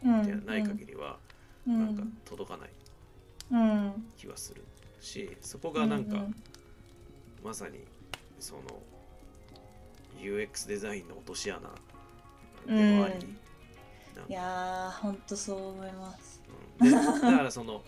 [0.05, 0.23] うん。
[0.23, 1.19] ってない限りは
[1.69, 1.79] うん。
[1.79, 2.71] なんか届かない
[3.53, 4.65] うん気はする
[5.01, 6.35] しそこがなんかうん
[7.45, 7.79] まさに
[8.41, 8.63] その
[10.21, 11.61] UX デザインの落とし穴
[12.67, 13.15] でもあり、
[14.29, 16.43] いやーほんとそう思います。
[16.81, 16.91] うん。
[16.91, 17.83] でだからその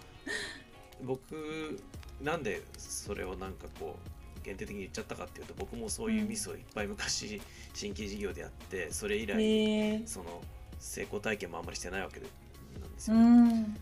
[1.03, 1.81] 僕
[2.23, 4.16] なんでそれをなんかこう
[4.47, 7.43] 限定的に言っちゃったかっていうと僕もそういうミスをいっぱい昔
[7.75, 10.41] 新規事業でやってそれ以来その
[10.79, 12.27] 成功体験もあんまりしてないわけで
[12.81, 13.75] なんですうよ、ねん。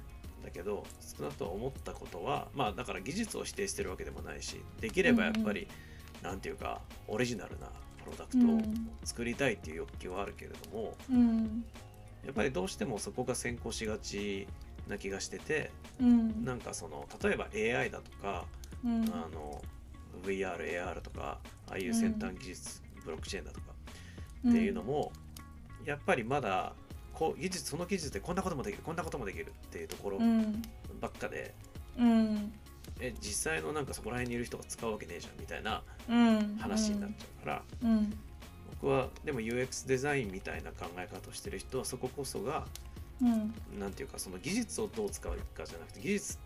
[0.43, 0.85] だけど
[1.17, 5.69] 少なくとも思ったことはまあだから技術を否定してるわけでもないしできればやっぱり、
[6.23, 7.67] なんていうかオリジナルな
[8.03, 8.61] プロダクトを
[9.05, 11.65] 作りたいっていう欲求はあるけれども、うん。
[12.25, 14.47] やっぱりどうしてもそこが先行しがち
[14.89, 16.45] な気がしててうん。
[16.45, 18.45] なんかその例えば AI だとか、
[18.85, 19.05] うん。
[19.13, 19.63] あの
[20.25, 23.67] VR、AR とかああいう先端技術、ブロックチェーンだとか
[24.49, 25.13] っていうのも、
[25.85, 26.73] やっぱりまだ
[27.15, 30.63] こう技術その技術でこんなこともできるこんなこともできるっていうところうん。
[31.01, 31.55] ばっかで、
[31.99, 32.53] うん。
[33.01, 36.57] え実際のなんかそこら辺にいる人が使うわけねえじゃんみたいなうん。
[36.59, 38.15] 話になっちゃうから、うん。
[38.83, 42.67] 僕はでも UX デザインみたいな考え方をしてる人はそここそが
[43.23, 43.55] うん。
[43.79, 46.39] なんていうかその技術をどう使うかじゃなくて技術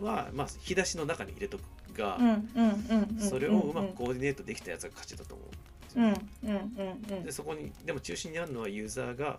[0.00, 1.62] はまあ引き出しの中に入れとく
[2.00, 3.28] が、うんうんうんうん。
[3.28, 5.48] それをうまくコーディネートできたやつが勝ちだと思う。
[5.96, 7.24] うんうんうんうん。
[7.24, 9.38] でそこにでも中心にあるのはユーザーが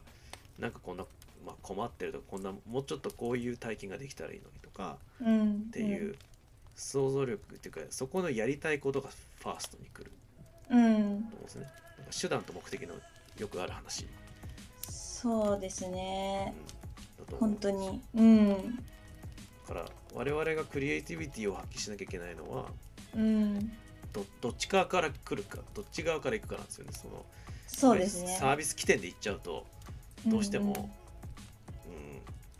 [0.59, 1.05] なんかこんな、
[1.45, 6.15] まあ、困ってるとかこんなもうちょっとこういう体験ができたらいいのにとかうんっていう
[6.75, 10.11] 想像力っていうかそこのやりたいことがファーストに来る。
[10.69, 11.23] うん。
[11.23, 11.43] と思うん。
[11.43, 11.63] ですね。
[11.97, 12.95] なんか手段と目的の
[13.37, 14.05] よくある話、
[14.89, 15.91] そうですうん。
[15.93, 16.53] ね
[17.31, 18.01] う本当に。
[18.15, 18.47] うん。
[18.49, 18.81] だ
[19.71, 22.65] から我々がクリエイティビティを発揮しなきゃいけないのは
[23.15, 23.71] うん。
[24.13, 26.91] どどっち側から来るかどっち側から行くかなんですよね。
[26.93, 27.25] その
[27.67, 28.37] そうですね。
[28.37, 29.65] サービス起点で行っちゃうと
[30.27, 30.91] どうしても、うん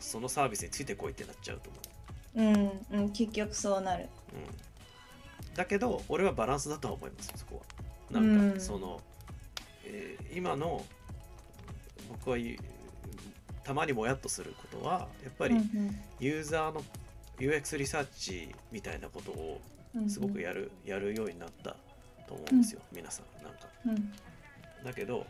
[0.00, 1.78] そのサービスについてこいってなっちゃうと思
[2.34, 2.92] う。
[2.94, 4.08] うんうん結局そうなる。
[4.32, 7.62] うん、だけど俺はバランスだとは思いますよそこ
[8.10, 8.20] は。
[8.20, 8.60] なんか、うん。
[8.60, 9.00] その、
[9.84, 10.84] えー今の
[12.08, 12.36] 僕は
[13.64, 15.56] たまにもやっとすることはやっぱり
[16.18, 16.82] ユーザーの
[17.42, 19.60] UX リサーチみたいなことを
[20.08, 21.70] すごくやる,、やるようになった
[22.28, 23.66] と思うんですよ、皆さんなんか。
[23.84, 24.12] うん。
[24.84, 25.26] だけど、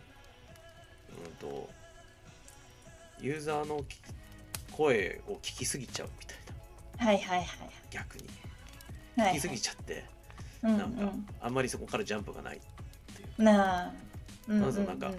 [1.27, 1.71] うんと、
[3.19, 3.99] ユーザーのき
[4.73, 6.37] 声を聞きすぎちゃうみたい
[6.99, 7.07] な。
[7.07, 7.49] はいはいはい
[7.91, 8.25] 逆に。
[9.17, 10.05] はい聞きすぎちゃって、
[10.63, 12.61] うんなんかあんまりそこからジャンプがない
[13.39, 13.43] う。
[13.43, 13.93] んなあ
[14.49, 14.61] うん。
[14.61, 15.11] まずなんか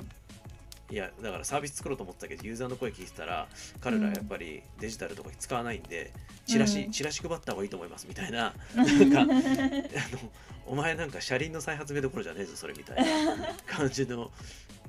[0.93, 3.47] いやだからサービス作ろうと思ってたけどユーザーの声聞いてたら
[3.81, 6.13] 彼らやっぱりデジタルとか使わないんで
[6.45, 6.91] チラシ、うん。
[6.91, 10.31] チラシ配った方がいいと思いますみたいなうん なんかあの
[10.67, 14.31] お前なんか車輪の再発明どころじゃねえぞそれみたいな 感じの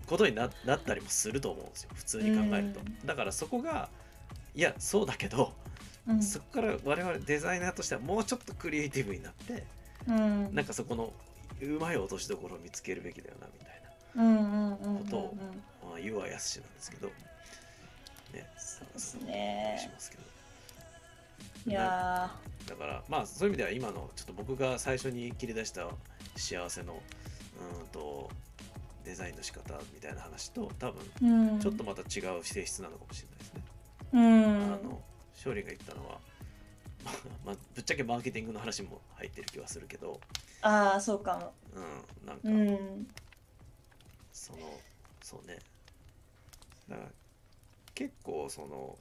[0.06, 3.06] ことにななったりもすると思うんですよ普通に考えると、うん。
[3.06, 3.88] だからそこが
[4.54, 5.54] いやそうだけど、
[6.06, 6.22] うん。
[6.22, 9.64] そこから我々デザイナーとしてはもうちょっとクリエイティブになって
[10.06, 10.54] うん。
[10.54, 11.14] なんかそこの
[11.62, 13.74] うまい落としどころを見つけるべきだよなみたい
[14.16, 15.38] うんうんうんうんことをうん。
[15.38, 15.54] な、
[15.94, 17.06] まあ、言うはやすしなんですけど。
[17.06, 19.78] ねそうですね。
[19.80, 20.24] しますけど。
[21.66, 22.30] いや
[22.68, 25.88] だからまあそういう意味では今のちょっと僕が最初に切り出した
[26.36, 28.28] 幸せのうーんと
[29.04, 33.62] デザインの仕方みたいな話と多分ちょっとまた違う性質なのかもしれないですね。
[34.14, 34.54] うん。
[34.64, 35.00] あの
[35.36, 36.18] 勝利が言ったのは、
[37.04, 37.14] ま あ
[37.46, 40.20] まあ、ぶっちゃけマーケティングの話も入ってる気はするけど、
[40.60, 41.54] ああそうかも。
[41.74, 43.06] うん、なんか、うん。
[44.32, 44.58] その
[45.22, 45.58] そうね
[46.88, 47.08] だから
[47.94, 48.96] 結構その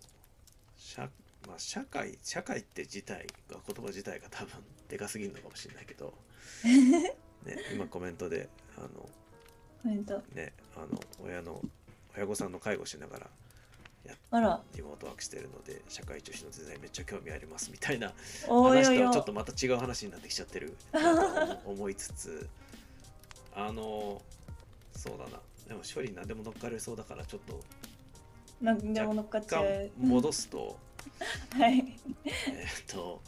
[0.77, 1.01] 社,、
[1.47, 6.13] まあ、社会社会って自体が言葉自体が多分でかすぎるのかもしれないけど、
[6.63, 7.13] ね、
[7.73, 8.87] 今コメントであの
[9.81, 10.21] コメント。
[10.33, 11.61] ねあの親の
[12.15, 13.29] 親御さんの介護しながら
[14.31, 14.61] あら。
[14.75, 18.13] リモートワークしてるので社会中心のデザインめっちゃ興味ありますみたいな
[18.47, 20.75] 話とはちょっとまた違う話になってきちゃってる
[21.65, 22.49] 思いつつ
[23.55, 24.21] あの
[24.95, 27.59] そうだなでも処理何でも乗っかれそうだからちょっと
[28.61, 30.77] なんでも乗っかっちゃがう戻すと
[31.57, 31.79] はい。
[32.25, 33.21] えーっと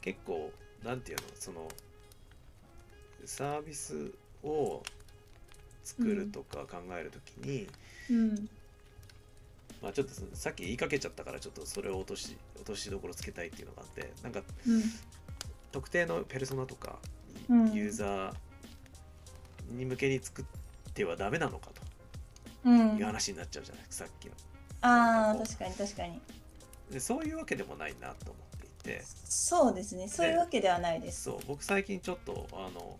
[0.00, 1.68] 結構なんていうのその
[3.24, 4.82] サービスを
[5.84, 7.66] 作るとか考えるときに、
[8.08, 8.48] うん。
[9.82, 14.82] まあちょっとさっき言いかけちゃったからちょっとそれを落とし落としどころつけたいっていうのがあってなんかうん。
[15.72, 16.98] 特定のペルソナとか
[17.48, 17.72] うん。
[17.72, 18.34] ユーザー
[19.72, 20.44] に向けに作っ
[21.00, 21.70] てはダメなのか
[22.64, 22.90] うん。
[22.90, 24.32] という話になっちゃうじゃないですかさっきの。
[24.82, 26.20] ああ確かに確かに。
[26.90, 29.02] でそういうわけでもないなと思っていて。
[29.24, 31.22] そうですねそういうわけではないです。
[31.24, 32.98] そう僕最近ちょっとあの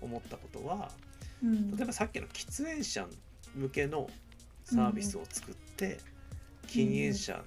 [0.00, 0.90] 思ったことは
[1.42, 1.76] うん。
[1.76, 3.06] 例えばさっきの喫煙者
[3.54, 4.08] 向けの
[4.64, 5.98] サービスを作って、
[6.68, 7.42] 禁煙者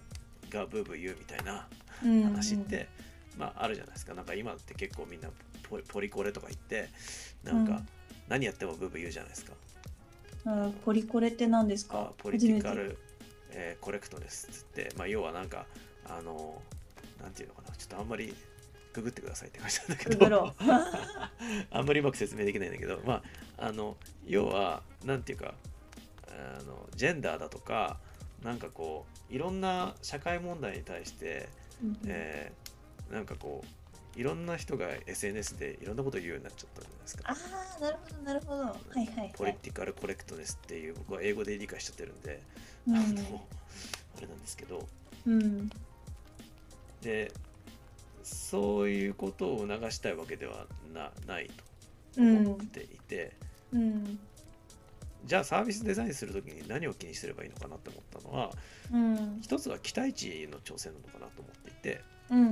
[0.49, 1.67] がブーブー言うみたいな
[2.03, 2.87] うん話って、
[3.37, 4.13] まああるじゃないですか。
[4.13, 5.29] なんか今って結構みんな
[5.69, 6.89] ポポリコレとか言って
[7.43, 7.87] なんかうん。
[8.29, 9.51] 何やってもブーブー言うじゃないですか、
[10.45, 11.99] あポリコレって何ですか？
[11.99, 12.97] あポリティカル、
[13.51, 15.65] えーコレクトですっつって、まあ、要はなんか
[16.05, 16.61] あの
[17.21, 17.75] なんていうのかな。
[17.75, 18.33] ちょっとあんまり
[18.93, 20.53] ググってくださいって感じなんだけど。
[21.71, 22.99] あんまりうまく説明できないんだけど。
[23.05, 23.23] ま
[23.57, 25.53] ああの要はなんていうか
[26.29, 27.99] あのジェンダーだとか
[28.43, 31.49] なんかこういろんな社会問題に対して、
[31.83, 31.99] うん。
[32.05, 32.73] えー
[33.11, 33.67] なんかこう
[34.15, 37.23] いろんな人が SNS でいろんなことを言うようになっちゃったじゃないですか。
[37.27, 37.35] あ
[37.77, 38.63] あなるほどなるほど。
[38.63, 39.53] はいはいポはい。
[39.53, 42.41] リティカルコレクトネスっていう僕は英語で理解しちゃってるんで、
[42.87, 42.95] うん。
[42.95, 43.05] あの
[44.17, 44.87] あれなんですけど。
[45.25, 45.69] うん。
[47.01, 47.31] で
[48.23, 51.47] そういうことを促したいわけではなない
[52.15, 52.37] とうん。
[52.47, 53.33] 思っていて、
[53.73, 54.19] うん。
[55.25, 58.51] じゃあサービスデザインするときに何を気にすればいいのかなって思ったのは
[58.91, 59.39] うん。
[59.41, 62.01] 一つは期待値の調整なのかなと思っていて。
[62.29, 62.47] うんうんう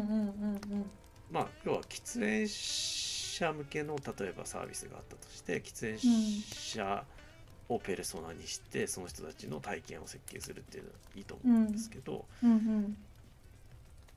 [0.75, 0.91] ん
[1.31, 5.99] まあ要は喫煙者向けの例えばサービスがあったとして喫煙
[6.43, 7.03] 者
[7.69, 12.51] をペルソナにしてその人たちの体験を設計するっていうのはいいと思うんですけど、うん。
[12.51, 12.97] うん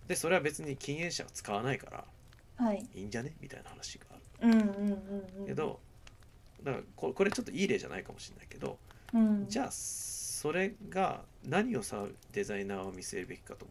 [0.08, 2.04] でそれは別に禁煙者が使わないか
[2.58, 2.84] らはい。
[2.94, 3.32] いいんじゃね？
[3.40, 5.80] みたいな話があうんうんうんうんるけど
[6.62, 8.76] だからここれちょっといい例じゃないかもしれないけど
[9.14, 9.46] うん。
[9.48, 13.66] じゃあそれが何をさデザイナーは見据えるべきかと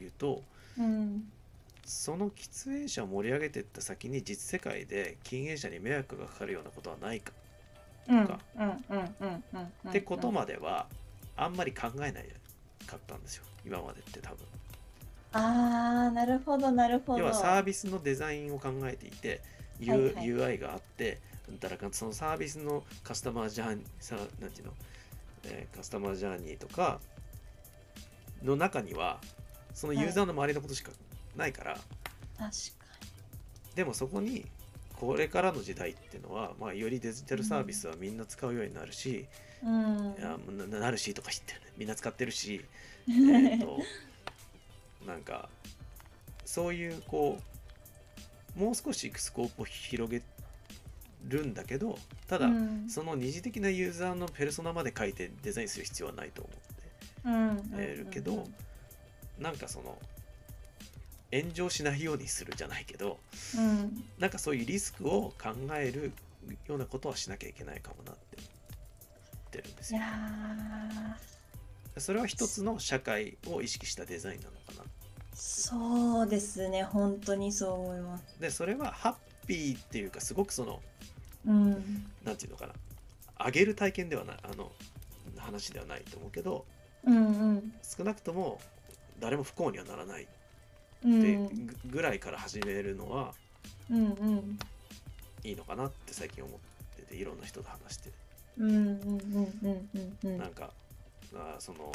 [0.00, 0.42] いうと
[0.78, 1.24] うん
[1.84, 7.32] その喫煙者を盛り上げていった先に実世界で禁煙者に迷惑がかかるようなことはないか。
[8.08, 8.26] うん。
[8.26, 8.38] か。
[9.88, 10.86] ってことまでは
[11.36, 12.28] あんまり考えない
[12.86, 13.44] かったんですよ。
[13.66, 14.38] 今までって多分。
[15.32, 17.18] ああなるほどなるほど。
[17.18, 19.42] 要はサービスのデザインを考えていて、
[19.80, 20.26] U はいはい。
[20.26, 21.20] UI があって
[21.60, 24.72] だからそのサービスのカスタマージャーニーさなんていうの、
[25.44, 27.00] えーカスタマージャーニーとか
[28.42, 29.18] の中には
[29.74, 30.92] そのユーザーの周りのことしか
[31.36, 31.88] ないから、確
[32.38, 32.84] か
[33.74, 34.44] でもそこに
[34.94, 39.26] これからの時代っていうのは、まあ、よりデジタルサービスはみんな使うようになるし、
[39.62, 40.14] にうん。
[40.18, 40.36] いや
[40.68, 42.64] ななるしとか言ってるみんな使ってるし、
[43.08, 43.78] えーと
[45.06, 45.50] なんか
[46.44, 47.38] そういうこ
[48.56, 50.22] うもう少しスコープを広げ
[51.28, 52.88] るんだけどただ、うん。
[52.88, 57.80] その二次的なユーザーのペルソナまで書いてデザインする必要はないと思ってうん。
[57.80, 58.46] えるけど
[59.38, 59.98] なんかその
[61.34, 63.18] 炎上しないようにするじゃないけど
[63.56, 64.04] うん。
[64.18, 66.12] なんかそういうリスクを考える
[66.66, 69.98] ようなことはしなきゃいけないかもなって思ってるんですよ。
[69.98, 70.08] いや。
[71.96, 72.00] ー。
[72.00, 74.90] それは一つの社会を意識したデザインなのかな。
[75.34, 76.84] そうですね。
[76.84, 78.40] 本当にそう思います。
[78.40, 80.80] でそれはハッピーっていうかすごくその
[81.46, 81.72] うん。
[82.24, 82.74] なんていうのかな。
[83.46, 84.70] 上げる体験ではないあの
[85.36, 86.64] 話ではないと思うけど
[87.04, 87.20] うんう
[87.54, 87.72] ん。
[87.82, 88.60] 少なくとも
[89.18, 90.28] 誰も不幸にはならない
[91.06, 91.66] っうてん。
[91.66, 93.34] ぐぐらいから始めるのは
[93.90, 94.58] うんうん。
[95.42, 96.58] いいのかなって最近思っ
[96.96, 98.10] てていろんな人と話して。
[98.56, 98.66] な
[100.46, 100.70] んか
[101.34, 101.92] あーその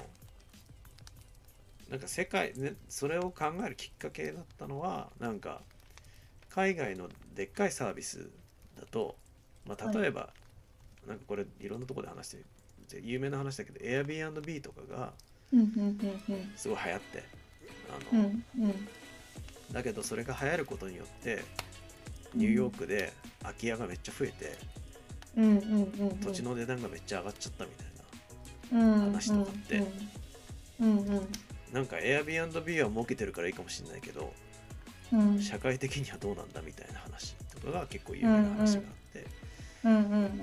[1.90, 5.62] なんか世界、ね、それを考えるきっかけだったのはなんか
[6.50, 8.30] 海外のでっかいサービス
[8.80, 9.16] だと、
[9.66, 10.30] まあ、例えば、
[11.08, 12.30] なんかこれいろんなところで話し
[12.90, 15.14] てる有名な話だけど Airbnb とかが
[16.56, 17.24] すごい流行って
[17.90, 18.88] あの、うんうん
[19.72, 21.44] だけどそれが流行ることによって
[22.34, 24.58] ニューヨークで空き家がめっちゃ増えて、
[25.38, 27.84] うんうんうん土地の値段がめっちゃ上がっちゃったみた
[28.76, 29.84] いな話とかって
[30.80, 31.28] うんうん
[31.72, 34.34] なんか Airbnb は儲けてるからいいかもしれないけど
[35.14, 35.20] うん。
[35.36, 39.26] うん社会的にはどうなんだみたいな話とかが結構有名な話があって、
[39.84, 40.42] うんうん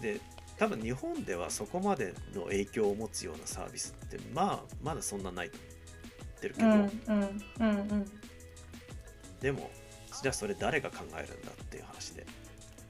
[0.00, 0.20] で
[0.58, 5.66] 多分日本ではそこまでの影響を持つようなサービスってまあまだそんなないと思
[6.42, 6.90] ってるけど、うんうん
[7.60, 8.10] うんうん。
[9.40, 9.70] でも
[10.20, 12.26] じゃあそれ誰が考えるんだっていう話で、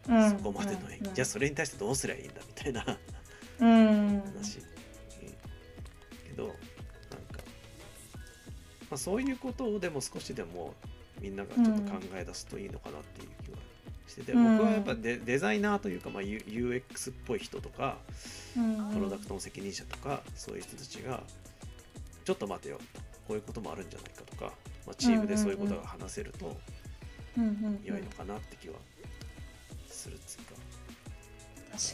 [0.09, 2.99] うんそこまでの影響、じゃあそれに対してどうすりゃいいんだみたいな
[3.61, 4.23] うん。
[4.37, 4.65] 話、うん。
[6.27, 6.57] けどなんか、
[8.91, 10.75] まあ、そういうことをでも少しでも
[11.21, 13.59] みんながちょっと考え出すといいのかなっていう気は
[14.09, 14.57] してて、うん。
[14.59, 17.99] 僕はやっぱデデザイナーというか、まあ、UX っぽい人とか
[18.55, 21.23] プロダクトの責任者とかそういう人たちが
[22.25, 22.79] ちょっと待てよ
[23.27, 24.53] こういうこともあるんじゃないかとか、
[24.87, 26.57] まあ、チームでそういうことが話せると
[27.85, 28.75] 良いのかなって気は
[29.89, 30.61] するっつうか。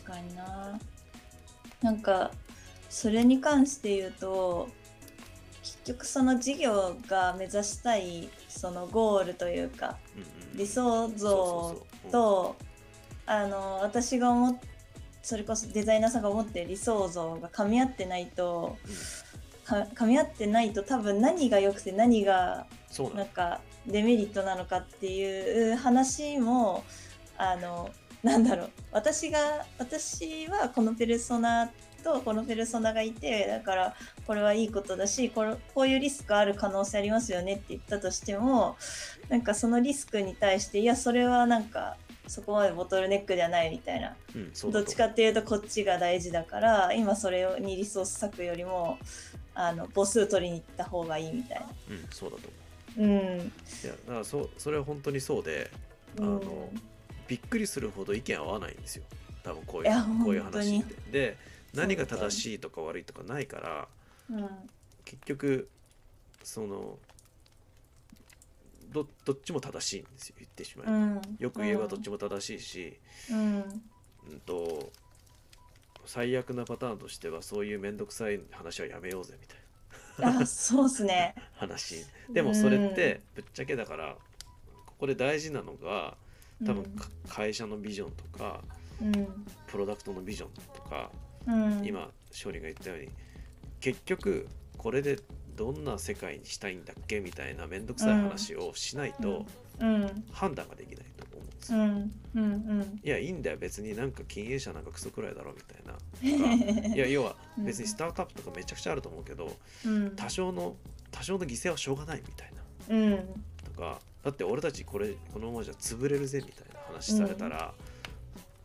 [0.02, 0.78] 確かにな。
[1.82, 2.32] なんか
[2.88, 4.68] それに関して言うと
[5.62, 10.58] 結局その事業が目指したいそのゴールというかうんうん。
[10.58, 11.76] 理想像
[12.10, 12.56] と
[13.26, 14.58] あの私が思っ
[15.22, 18.78] それこそデザイナーさんが思ってる理想像が噛み合ってないと
[19.68, 22.66] 噛み合ってないと多分何が良くて何が
[23.14, 26.84] なんかデメリットなのかっていう話も
[27.36, 27.90] あの
[28.22, 28.70] なんだろう。
[28.92, 31.70] 私が私はこのペルソナ
[32.02, 33.94] とこのペルソナがいてだから
[34.26, 38.76] これはいいことだしこれこういうリスクある可能性ありますよねって言ったとしても
[39.28, 44.14] なんかそのリスクに対していやそれはなんかそこまでボトルネックではないみたいな。
[44.34, 48.98] うん、どっちかっていうとこっちが大事だから今それにリソース割くよりも
[49.60, 51.66] あの母数取りに行った方がいいみたいな。
[51.90, 52.48] うん、そうだと
[52.96, 53.08] 思う。
[53.08, 53.38] うん。
[53.38, 53.42] い
[53.84, 55.68] やだからそそれは本当にそうで
[56.16, 56.70] あの、
[57.26, 59.04] びっくりするほど意見合わないんですよ。
[59.42, 61.10] 多分こういうこういう話って。
[61.10, 61.36] で
[61.74, 63.88] 何が正しいとか悪いとかないから
[64.30, 64.48] うん。
[65.04, 65.68] 結局
[66.44, 66.96] その
[68.92, 70.36] どどっちも正しいんですよ。
[70.38, 71.22] 言ってしまえば、うん。
[71.40, 72.96] よく言えばどっちも正しいし、
[73.32, 73.56] うん。
[74.30, 74.92] うん、と
[76.08, 80.40] 最悪なパターンとしてはそういう面倒くさい話はやめようぜみたいな。
[80.40, 81.34] あそうっすね。
[81.54, 81.96] 話。
[82.32, 84.16] でもそれってぶっちゃけだから
[84.86, 86.16] ここで大事なのが
[86.64, 88.62] 多分か会社のビジョンとか
[89.02, 89.12] うん。
[89.66, 91.10] プロダクトのビジョンとか
[91.46, 91.82] うん。
[91.84, 93.10] 今勝利が言ったように
[93.80, 95.18] 結局これで
[95.56, 99.44] どんな世界にしたいんだっけみたいな面倒くさい話をしないと
[99.78, 100.24] うん。
[100.32, 101.37] 判断ができないと思
[101.70, 101.78] うん。
[101.78, 102.80] うんうん。
[102.80, 103.96] うんいやいいんだよ別に。
[103.96, 105.98] なんか経営者なんかクソくらいだろみたいな。
[106.94, 110.16] いや要は別にスタートアップとかめちゃくちゃあると思うけどうん。
[110.16, 110.76] 多少の
[111.10, 112.52] 多少の犠牲はしょうがないみたい
[112.88, 112.96] な。
[112.96, 113.44] うん。
[113.64, 117.74] とかだって俺たちこれこのままじゃ潰れるぜみたいな話されたら、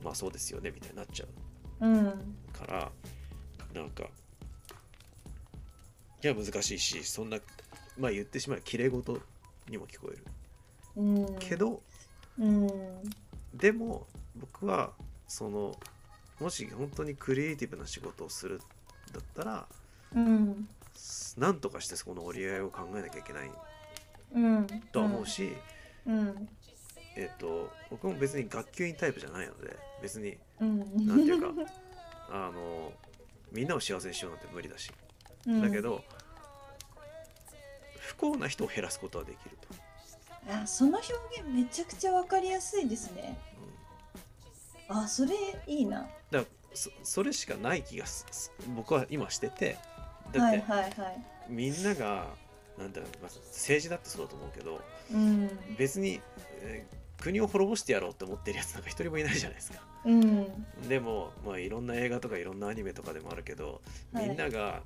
[0.03, 1.25] まあそうですよねみたいになっちゃ
[1.81, 1.87] う。
[1.87, 2.03] うん。
[2.51, 2.91] から
[3.73, 4.09] なんか
[6.23, 7.37] いや難しいしそんな
[7.97, 9.19] まあ言ってしまえば綺麗事
[9.69, 10.23] にも聞こえる。
[10.95, 11.35] うん。
[11.39, 11.81] けど
[12.39, 12.67] うん。
[13.53, 14.91] でも僕は
[15.27, 15.75] その
[16.39, 18.65] もし本当にクリエイティブな仕事をするんだ
[19.19, 19.65] ったら
[20.15, 20.67] うん。
[21.37, 23.51] なんとかしてそこの折り合いを考えなきゃいけない
[24.35, 24.67] うん。
[24.91, 25.53] とは思うし、
[26.05, 26.49] うん。
[27.15, 30.79] えっと僕も別に学級委員タイプじゃないので別にうん。
[31.05, 31.47] なんていうか
[32.29, 32.91] あの
[33.51, 34.91] みんなを幸せにしようなんて無理だし。
[35.45, 36.03] だけど、
[37.99, 39.57] 不幸な人を減らすことはできる。
[39.61, 39.62] と、
[40.49, 43.37] あその表現めちゃくちゃわかりやすいですね。
[44.89, 45.33] うんあそれ
[45.65, 46.07] いいな。
[46.29, 49.77] だそそれしかない気がすす僕は今してて。
[50.29, 50.91] って、はいはいはい。
[51.47, 52.27] みんなが
[52.77, 54.81] なんだろう、まあ、政治だってそうだと思うけど
[55.13, 55.49] うん。
[55.77, 56.19] 別に、
[56.61, 59.79] えー国を滅ぼしてやろうって思ってるやつなんか一人もいないじゃないですか。
[60.03, 60.65] うん。
[60.89, 63.81] でも、まあ、いろんな映画とかいろんなアニメとかでもあるけど、
[64.11, 64.27] はい。
[64.27, 64.81] みんなが、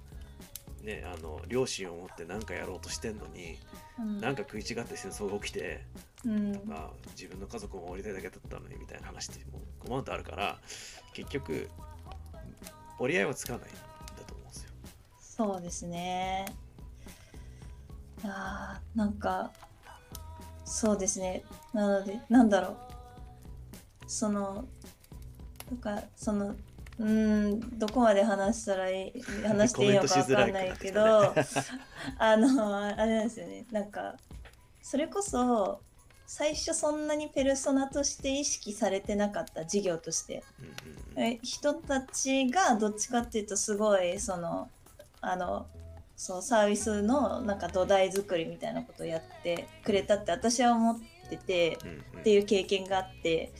[0.88, 3.59] ね、あの良心を持って何かやろうとしてんのに、
[3.99, 4.21] うん。
[4.21, 5.83] なんか食い違って戦争が起きて、
[6.25, 6.61] うん。
[6.65, 10.57] まあ、自分の家族を守りたいだけだったのにみたいな話ってもう5万とあるから
[11.13, 11.69] 結局
[12.99, 13.69] 折り合いはつかないんだ
[14.25, 14.69] と思うんですよ。
[15.19, 16.45] そうですね。
[18.23, 19.51] あーなんか
[20.63, 21.43] そうですね。
[21.73, 22.77] なのでなんだろう。
[24.07, 24.65] その
[25.69, 26.55] とかその
[27.00, 31.34] うーんどこまで話したらいい 話していいのかわかんないけど
[32.18, 33.66] あのあれなんですよね。
[33.72, 34.16] なんか
[34.82, 35.82] それこそ
[36.26, 40.43] 最初そんなにペルソナとして意識されてなかった事業として。
[40.60, 44.70] うんうん人たちがどっちかっていうとすごいその
[45.20, 45.66] あの
[46.16, 52.20] そうサービスのなんか土台作りみたいなことをやってくれたって私は思っててうんうん。
[52.20, 53.52] っていう経験があって。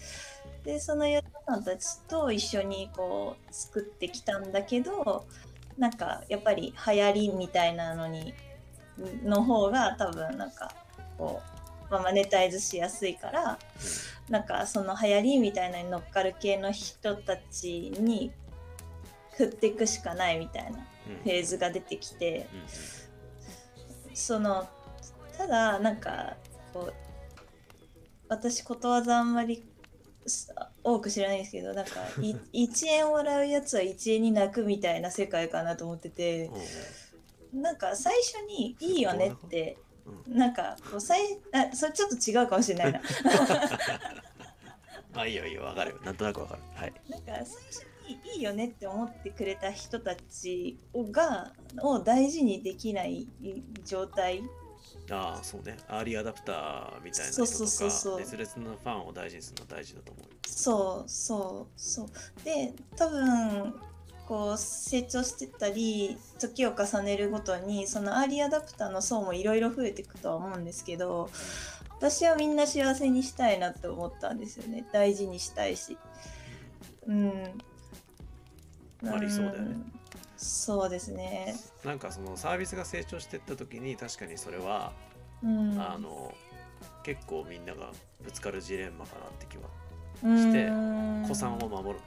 [0.64, 5.26] でそのヨタさんたちと一緒にこう作ってきたんだけど
[5.78, 8.34] なんかやっぱり流行りみたいなのに
[9.24, 10.72] の方が多分なんか
[11.18, 11.42] こ
[11.90, 13.58] う、まあ、マネタイズしやすいから
[14.30, 18.32] なんかその流行りみたいなのに乗っかる系の人たちに
[19.38, 21.24] 振っていくしかないみたいなうん。
[21.24, 22.50] フェーズが出てきて
[24.10, 24.68] うんその
[25.38, 26.36] ただなんか
[26.74, 26.94] こう
[28.28, 29.77] 私ことわざあんまりす
[30.84, 32.36] 多く知らないんですけどなんかい
[32.68, 36.50] 1円笑うやつは1円に泣くみたいな世界かなと思ってて
[37.54, 43.02] うんなんか最初に「いいよね」ってうんなんかこう最あそれちょっと違うかもしれないな。
[45.14, 45.92] まあいいよいいよわかる。
[45.92, 46.62] よなんとなくわかる。
[46.76, 46.94] はい。
[47.10, 51.52] なんか最初にいいよねって思ってくれた人たちをが
[51.82, 53.28] を大事にできない
[53.84, 54.44] 状態
[55.10, 55.78] ああそうね。
[55.88, 58.12] アーリーアダプターみたいな人そうそうそうそう。
[58.14, 60.30] とか熱烈なファンを大事にするのは大事だと思うよ。
[60.46, 62.08] そうそうそう。
[62.44, 63.76] で多分
[64.28, 71.30] こう成長してったり時を重ねるごとにそのアーリーアダプターの層もいろいろ増えていくとは思うんですけど
[71.92, 74.86] 私はみんな幸せにしたいなって思ったんですよね。
[74.92, 75.98] 大事にしたいし。
[77.08, 77.34] うん。
[79.02, 79.60] まあ理想だよね。
[79.60, 79.92] うん
[80.38, 81.56] そうですね。
[81.84, 84.94] なんかそのサービスが成長していった時に確かにそれは、
[85.44, 85.80] うん。
[85.80, 86.34] あの
[87.04, 87.92] 結構みんなが
[88.24, 89.64] ぶつかるジレンマかなって気は
[90.38, 90.68] して
[91.28, 91.98] 子さんを守るのか、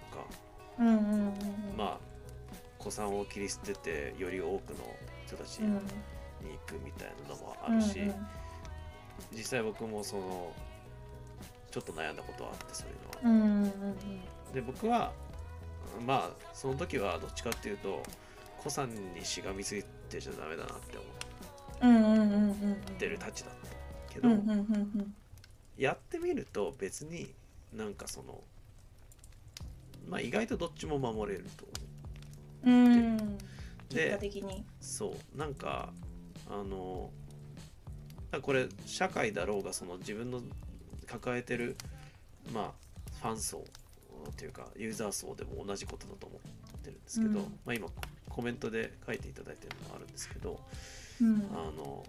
[0.78, 1.34] うんうんうんうん。
[1.76, 1.98] まあ
[2.78, 4.84] 子さんを切り捨ててより多くの
[5.26, 5.74] 人たちにうん。
[5.76, 5.82] 行
[6.66, 8.26] くみたいなのもあるし、うんうん
[9.32, 10.50] 実際僕もその
[11.70, 12.88] ちょっと悩んだことはあってそう
[13.28, 13.44] いうのは。
[13.44, 13.52] うん。
[13.52, 15.12] うんうんで僕は
[16.06, 18.02] まあその時はどっちかっていうと
[18.58, 21.06] 子さんにしがみついてちゃダメだなって思
[21.82, 21.86] う。
[21.86, 23.54] んうんうんうんうんってるたちだっ
[24.08, 24.28] たけど、
[25.78, 27.32] やってみると別に
[27.74, 28.42] なんかその
[30.06, 31.64] まあ意外とどっちも守れると
[32.66, 32.78] 思う。
[32.78, 32.86] ん。
[32.86, 33.38] うん。
[33.88, 34.58] 結で果的に。
[34.58, 35.92] うそうなんか
[36.48, 37.10] あの
[38.42, 40.40] これ社会だろうがその自分の
[41.06, 41.76] 抱えてる
[42.52, 42.72] まあ
[43.22, 43.64] ファン層
[44.28, 47.44] っていうかユーザー層でも同じことだと思ってるんですけど、うん。
[47.64, 47.88] まあ今
[48.28, 50.60] コメントで書いていただいてるのもあるんですけど
[51.20, 51.48] うん。
[51.52, 52.04] あの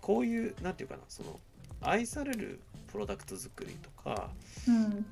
[0.00, 1.38] こういうなんていうかなその
[1.82, 2.60] 愛される
[2.92, 4.30] プロダクト作りとか、
[4.68, 4.84] うん。
[4.84, 5.06] うん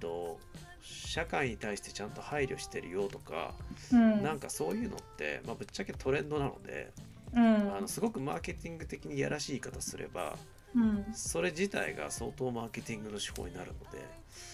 [0.00, 0.38] と
[0.82, 3.54] 社会に対してちゃんと配慮してるよとか、
[3.92, 4.22] うん。
[4.22, 6.92] なんかそういうのって、まあ、ぶっちゃけトレンドなので、
[7.34, 7.76] うん。
[7.76, 10.36] あのすごくマーケティング的にやらしい言い方すれば
[10.74, 11.06] うん。
[11.14, 14.06] それ自体が相当マーケティングの手法になるので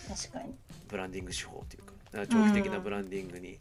[0.08, 0.54] 確かに。
[0.88, 3.58] ブランディング手法というかだから長期的なブランディングに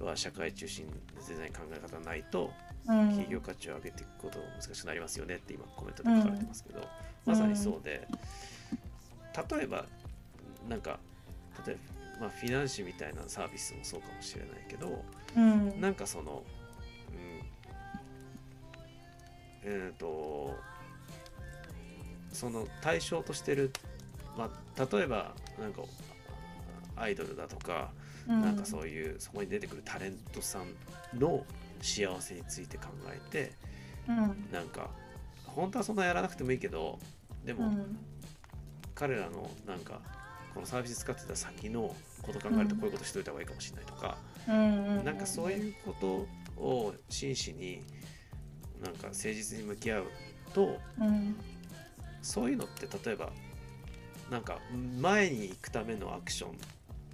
[0.00, 0.92] は社会中心の
[1.28, 2.50] デザイン考え方がないと
[2.86, 3.08] うん。
[3.08, 6.80] 企業価値を上げていくことが難しくなりますよねって今コメントで書かれてますけど、
[7.26, 8.06] まさにそうで
[9.50, 9.84] 例えば
[10.68, 10.98] なんか
[11.66, 11.76] 例え
[12.18, 15.04] ば、まあ、フィナンシェみたいなサービスもそうかもしれないけど
[15.36, 15.80] うん。
[15.80, 16.42] なんかその
[19.64, 20.56] うんえっ、と
[22.32, 23.72] その対象としてる、
[24.36, 25.82] まあ、例えばなんか
[26.96, 27.90] アイドルだとか、
[28.26, 31.44] なんかそういうそこに出てくるタレントさんの
[31.80, 33.52] 幸せについて考えて
[34.08, 34.16] うん。
[34.52, 34.90] なんか
[35.46, 36.98] 本当はそんなやらなくてもいいけど
[37.44, 37.98] でも、うん。
[38.94, 40.00] 彼らのなんか
[40.54, 44.18] このサービス使ってた先のこと考えるとこういうことしといた方がいいかもしれないとか、
[44.48, 45.04] うん。
[45.04, 47.82] なんかそういうことを真摯に
[48.82, 50.04] なんか誠実に向き合う
[50.52, 51.36] とうん。
[52.22, 53.30] そういうのって例えば
[54.30, 54.58] なんか
[55.00, 56.50] 前に行くためのアクション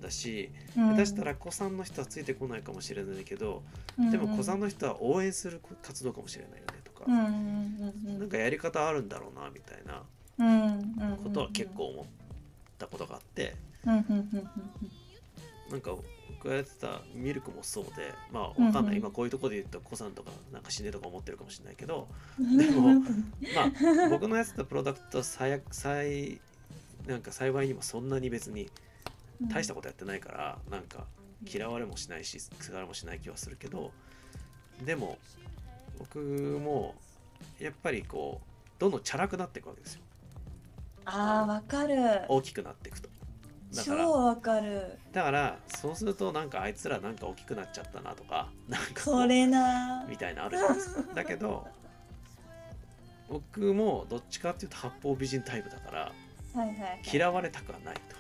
[0.03, 0.91] だしうん。
[0.91, 3.63] 下手したら子さんの人はついてこないかもしれないけど、
[3.99, 4.11] うん。
[4.11, 10.03] でも子さんの人は応援する活動かもしれないよねとか、うんなんかやり方あるんだろうなみたいな
[11.23, 12.05] ことは結構思っ
[12.79, 13.55] たことがあって、
[13.85, 14.05] うん
[15.71, 15.91] なんか
[16.37, 22.09] 僕がやってたミルクもそうでまあわかんない、今こういうとこで言うと子さんとかなんか死ねとか思ってるかもしれないけど
[22.39, 23.01] うん でもま
[23.65, 26.41] あ僕のやってたプロダクトは最悪最
[27.07, 28.69] なんか幸いにもそんなに別に
[29.43, 31.05] 大したことやってないからなんか
[31.47, 33.93] 嫌われもしないし疲れもしない気はするけど
[34.85, 35.19] でも
[35.99, 36.95] 僕も
[37.61, 40.01] やっぱりこうどんどんチャラくなっていくわけですよ。
[41.05, 41.95] あーわかる。
[42.29, 43.09] 大きくなっていくと。
[43.75, 44.99] だから超わかる。
[45.13, 50.05] だからそうするとなんかあいつらなんか大きくなっちゃったなとかなんかこれな。
[50.09, 51.15] みたいなのあるじゃないですか。
[51.15, 51.67] だけど
[53.29, 56.13] 僕もどっちかっていうと八方美人タイプだから
[56.57, 57.01] はいはいはい。
[57.13, 58.17] 嫌われたくはないと。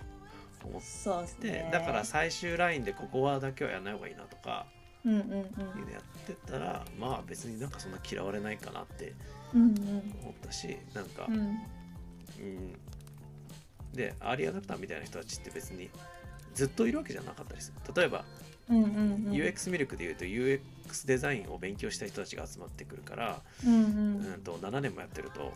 [0.68, 1.70] 思っそうですてね。
[1.72, 4.66] だから最終ラインでここはだけはやらない方がいいなとか。
[5.04, 5.26] うんうんいう
[5.86, 9.12] のやってたらまあ別になんかそんな嫌われないかなって
[9.54, 9.76] うんうん。
[10.20, 11.34] 思ったしなんか、うん。
[11.34, 11.42] うん。
[11.42, 11.56] うん、
[13.94, 15.90] でアーリーアダプターみたいな人たちって別に
[16.54, 17.94] ずっといるわけじゃなかったりする。
[17.94, 18.24] 例えば、
[18.68, 19.32] うんうんうん。
[19.32, 24.26] UX ミルクでいうと UX デザインを勉強した人たちが集まってくるから、うんうん。
[24.26, 25.52] うん、と7年もやってると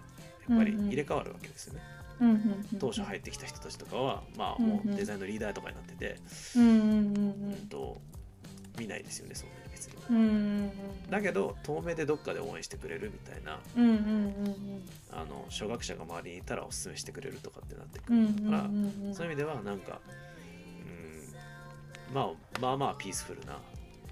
[0.49, 1.99] やっぱり入れ替わるわけですよね、うんうんうん
[2.79, 6.16] 当初入ってきた人たちとかはまあもうデザインのリーダーとかになってて、
[6.57, 7.66] うんうんうんうん。
[7.68, 8.01] と
[8.79, 10.27] 見ないですよねそんなに別に、うんうんう
[10.66, 10.71] ん
[11.11, 13.59] だけど遠目でどっかで応援してくれるみたいな
[15.11, 18.62] あの初学者が周りにいたらおすすめしてくれるとかってなってくるから、
[19.12, 19.99] そういう意味ではなんか、
[22.09, 23.59] うん、まあまあまあピースフルな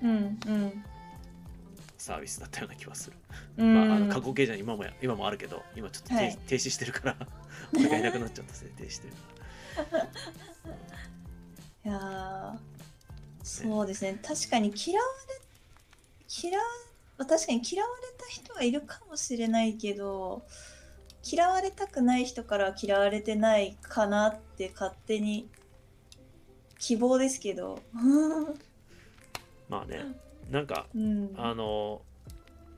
[0.03, 0.85] うんうん。
[1.99, 3.17] サービスだったような気はする。
[3.59, 3.75] うん。
[3.75, 6.39] まあ、あの過去形じゃ今もや今もあるけど今ちょっと停,、はい。
[6.49, 7.17] 停止してるから
[7.75, 9.15] 俺がいなくなっちゃったせいで停止してる。
[11.85, 12.59] いやー
[13.43, 14.19] そうですね。
[14.23, 15.41] 確かに嫌われ
[16.43, 16.65] 嫌わ
[17.19, 20.43] 確かに嫌われた人はいるかもしれないけど
[21.25, 25.49] 嫌われたくない人からは嫌われてないかなって勝手に
[26.79, 27.81] 希望ですけど。
[29.69, 30.05] まあね
[30.51, 31.35] なんかうん。
[31.37, 32.03] あの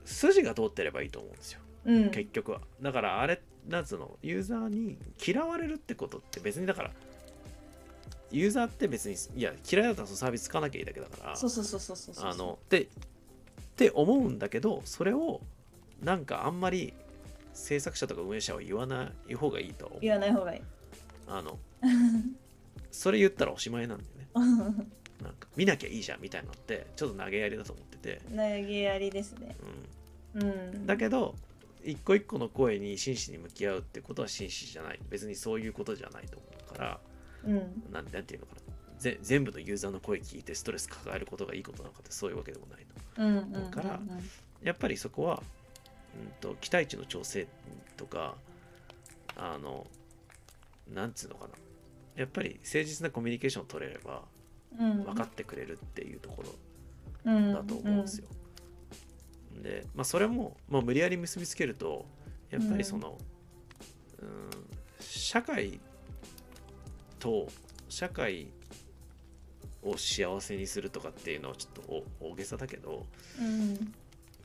[0.05, 1.59] 筋が通ってればいいと思うんですよ。
[1.85, 2.11] うん。
[2.11, 2.61] 結局は。
[2.81, 6.91] だからあれなんつうのユーザーに嫌われるってことって別にだから
[8.31, 12.87] ユーザーって別にいや嫌いだったらそのサービス使わなきゃいいだけだからそうそうそうそうそうあのでっ
[13.75, 15.41] て思うんだけどそれを
[16.01, 16.93] なんかあんまり
[17.53, 20.01] 制作者とか運営者は言わない方がいいとは思う。
[20.01, 20.61] 言わない方がいい。
[21.27, 21.59] あの
[22.91, 24.85] それ言ったらおしまいなんだよね。
[25.21, 29.55] なんか見なきゃいいじゃんみたいなのってちょっと投げやりだと思ってて、投げやりですね。
[30.33, 30.85] うん、うん。
[30.87, 31.35] だけど
[31.83, 34.99] 一個一個の声に真摯に向き合うってことは真摯じゃない。
[35.09, 36.99] 別にそういうことじゃないと思うから
[37.45, 37.83] うん。
[37.91, 38.61] なんなんていうのかな。
[38.99, 43.23] ぜ全部のユーザーの声聞いてストレス抱えることがいいことなのかってそういうわけでもないと。
[43.23, 43.99] うんうんうんから
[44.61, 45.41] やっぱりそこは、
[46.15, 47.47] うん、と期待値の調整
[47.97, 48.35] とか
[49.35, 49.87] あの
[50.93, 51.53] なんつうのかな。
[52.15, 54.21] やっぱり誠実なコミュニケーションを取れれば
[54.79, 55.03] うん。
[55.03, 57.53] 分かってくれるっていうところうん。
[57.53, 58.27] だと思うんですよ。
[59.61, 62.05] で、まあ、それも、まあ、無理やり結びつけると
[62.49, 63.17] やっぱりその、
[64.21, 64.49] うん、
[64.99, 65.79] 社会
[67.19, 67.47] と
[67.89, 68.47] 社会
[69.83, 71.91] を幸せにするとかっていうのはちょっと
[72.25, 73.05] 大大げさだけど
[73.39, 73.93] うん。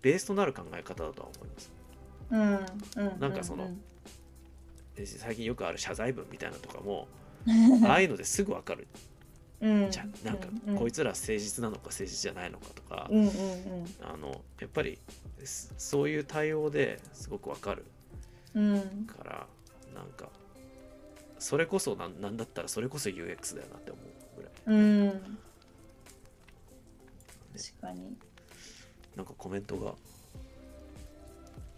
[0.02, 1.72] ベースとなる考え方だとは思います。
[2.30, 3.70] うんうんなんかその
[4.94, 7.09] で最近よくある謝罪文みたいなのとかも
[7.46, 8.86] うん ああいうのですぐ分かる
[9.61, 9.90] うん。
[9.90, 10.76] じゃんなんかうん。
[10.76, 13.34] こいつら誠実なのか誠実じゃないのかとかうんうんうん。
[14.02, 14.98] あのやっぱり
[15.44, 17.84] すそういう対応ですごくわかる。
[18.54, 19.07] うん。
[19.07, 19.46] から
[19.94, 20.28] なんか
[21.38, 24.52] それこそなんなんだったらそれこそ UX だよなって思うぐらい。
[24.66, 25.38] うん。
[27.57, 28.16] 確かに。
[29.16, 29.94] なんかコメントが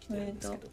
[0.01, 0.67] 来てるんですけど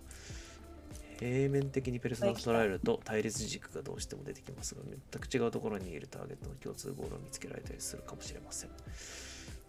[1.18, 8.70] 平面的にペルソナを捉えると対立軸がどうしても出てきますが全く違うところにいるターゲットの共通ゴールを見つけられたりするかもしれません。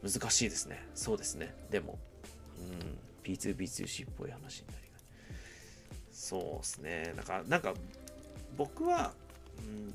[0.03, 0.85] 難しいですね。
[0.93, 1.55] そうですね。
[1.71, 1.97] でも
[2.59, 2.97] うん。
[3.23, 4.99] P2B2C っぽい話になりが
[6.11, 7.13] そうですね。
[7.15, 7.73] なんかなんか
[8.57, 9.13] 僕は、
[9.59, 9.93] うん、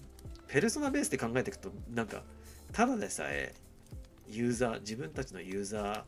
[0.49, 2.23] ペルソナベースで考えていくとなんか
[2.73, 3.55] ただでさえ
[4.29, 6.05] ユーザー自分たちのユーザ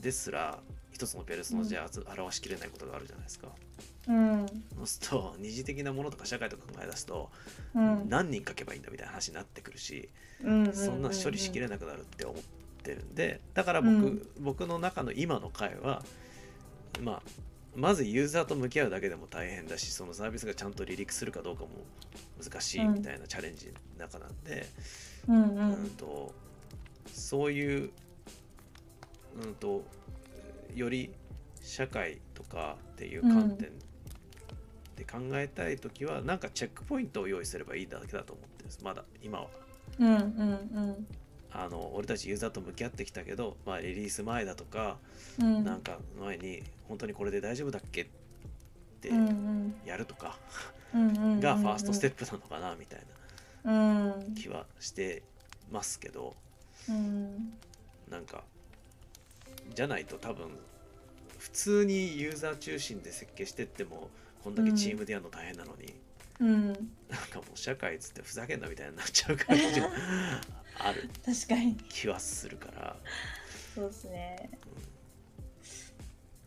[0.00, 0.58] ーですら
[0.92, 1.88] 一つのペルソナじゃ
[2.18, 7.30] 表しきれないことがあるじゃないですか、うんそうすると二次的なものとか社会とか考え出すと、
[7.74, 8.08] うん。
[8.08, 10.08] 何人書けばいいんだみたいな話になってくるし、
[10.42, 12.42] うんそんな処理しきれなくなるって思っ
[12.82, 14.28] てるんでだから僕,、うん。
[14.40, 16.02] 僕の中の今の回は
[17.00, 17.22] まあ
[17.74, 21.68] まずユーザーと向き合うだけでも大変だしそのサービスがちゃんと離陸するかどうかも
[22.42, 24.66] 難しいみたいなチャレンジの中なんで、
[25.28, 26.34] うんううんんと
[27.12, 27.90] そういう、
[29.42, 29.84] うん、と
[30.74, 31.10] より
[31.62, 33.70] 社会とかっていう観点
[35.02, 38.80] で考えたい時は、なんかチェックポイントを用意すればいいだけだと思ってるんです。
[38.82, 39.46] まだ今は。
[39.98, 41.06] うんうん
[41.54, 44.96] あの俺たちユーザーと向き合ってきたけど、まあ、リリース前だとか、
[45.38, 45.56] うん。
[45.56, 48.06] うんなんか前に本当にこれで大丈夫だっけっ
[49.02, 49.74] てうんうん。
[49.84, 50.38] やるとか
[50.94, 51.40] うんうんうん。
[51.40, 53.00] がファーストステップなのかなみたい
[53.64, 54.34] なうん。
[54.34, 55.22] 気はして
[55.70, 56.34] ますけど
[56.88, 57.52] うん。
[58.08, 58.44] なんか
[59.74, 60.48] じゃないと多分
[61.38, 64.08] 普通にユーザー中心で設計してっても
[64.42, 65.94] こんだけチームでやるの大変なのに、
[66.40, 66.74] うんなん
[67.30, 69.88] かもう社会っつってふざけんなみたいになっちゃう感じが
[70.78, 71.08] ある。
[71.24, 71.76] 確かに。
[71.88, 72.96] 気はするから。
[73.74, 74.50] そうですね。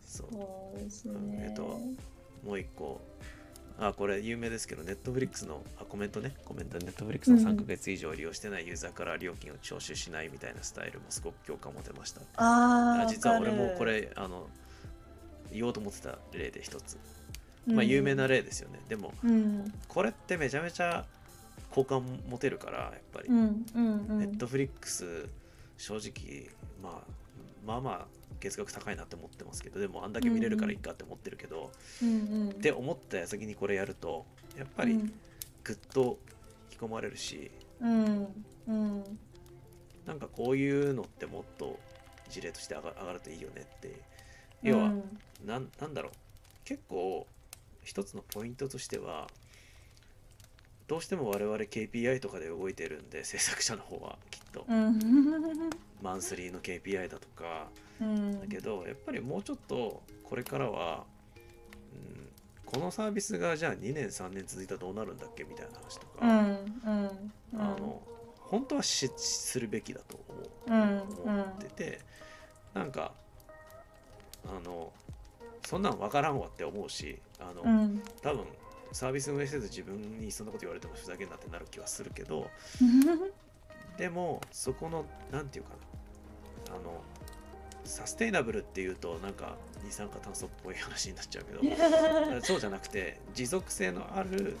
[0.04, 0.32] そう。
[0.32, 1.30] そうですうん。
[1.30, 1.80] ねえっと
[2.42, 3.00] もう一個。
[3.78, 6.34] あこれ有名ですけどネットフリックスのあコメントね。
[6.44, 6.78] コメント。
[6.78, 14.48] ネットフリックスの3ヶ月以上利用してないユーザーから料金を徴収しないみたいなスタイルもすごく共感を持てましたあああ実は俺もこれあの
[15.52, 16.94] 言おうと思ってた例で一つ。
[16.94, 17.16] うん
[17.66, 19.72] まあ有名な例ですよね、でもうん。
[19.88, 21.04] これってめちゃめちゃ
[21.70, 24.18] 好感持てるからやっぱり、うんうんうん。
[24.18, 25.28] ネットフリックス
[25.76, 26.48] 正直、
[26.82, 27.02] まあ、
[27.66, 28.06] まあまあ
[28.40, 31.70] 月額高いなって思ってますけどでもあんだけ見れるからいいかって思ってるけど、
[32.02, 32.12] うんう
[32.46, 34.24] んって思った矢先にこれやると
[34.56, 35.12] やっぱりうん。
[35.64, 36.18] ぐっと
[36.70, 37.50] 引き込まれるし、
[37.80, 39.18] うんうん。
[40.06, 41.78] なんかこういうのってもっと
[42.30, 44.00] 事例として上がるといいよねって。
[44.62, 46.12] 要は、うんなんだろう。
[46.64, 47.26] 結構
[47.86, 49.28] 一つのポイントとしては
[50.88, 54.64] どうしても我々 KPI とかで動いてるんで制作者の方はきっと。
[54.68, 54.98] うん。
[56.02, 57.68] マンスリーの KPI だとか。
[58.00, 58.40] うん。
[58.40, 61.04] だけどやっぱりもうちょっとこれからは、
[61.92, 62.28] うん、
[62.64, 65.44] このサービスがじゃあ2年3年続いたらどうなるんだっけ？
[65.44, 68.02] みたいな話とか、あの
[68.40, 70.50] 本当はしするべきだと思う。
[70.66, 71.32] うん。
[71.32, 72.00] 思ってて、
[72.74, 73.12] なんか
[74.44, 74.92] あの
[75.66, 78.00] そんなん分からんわって思うしあの、うん。
[78.22, 78.44] 多分
[78.92, 82.48] サービス運営せず自分にそんなこと言われてもふざけんなってなる気はするけど
[83.98, 85.70] でもそこのなんていうか
[86.70, 87.02] なあの
[87.84, 94.56] サステイナブルっていうとなんか二酸化炭素っぽい話になっちゃうけど そうじゃなくて持続性のある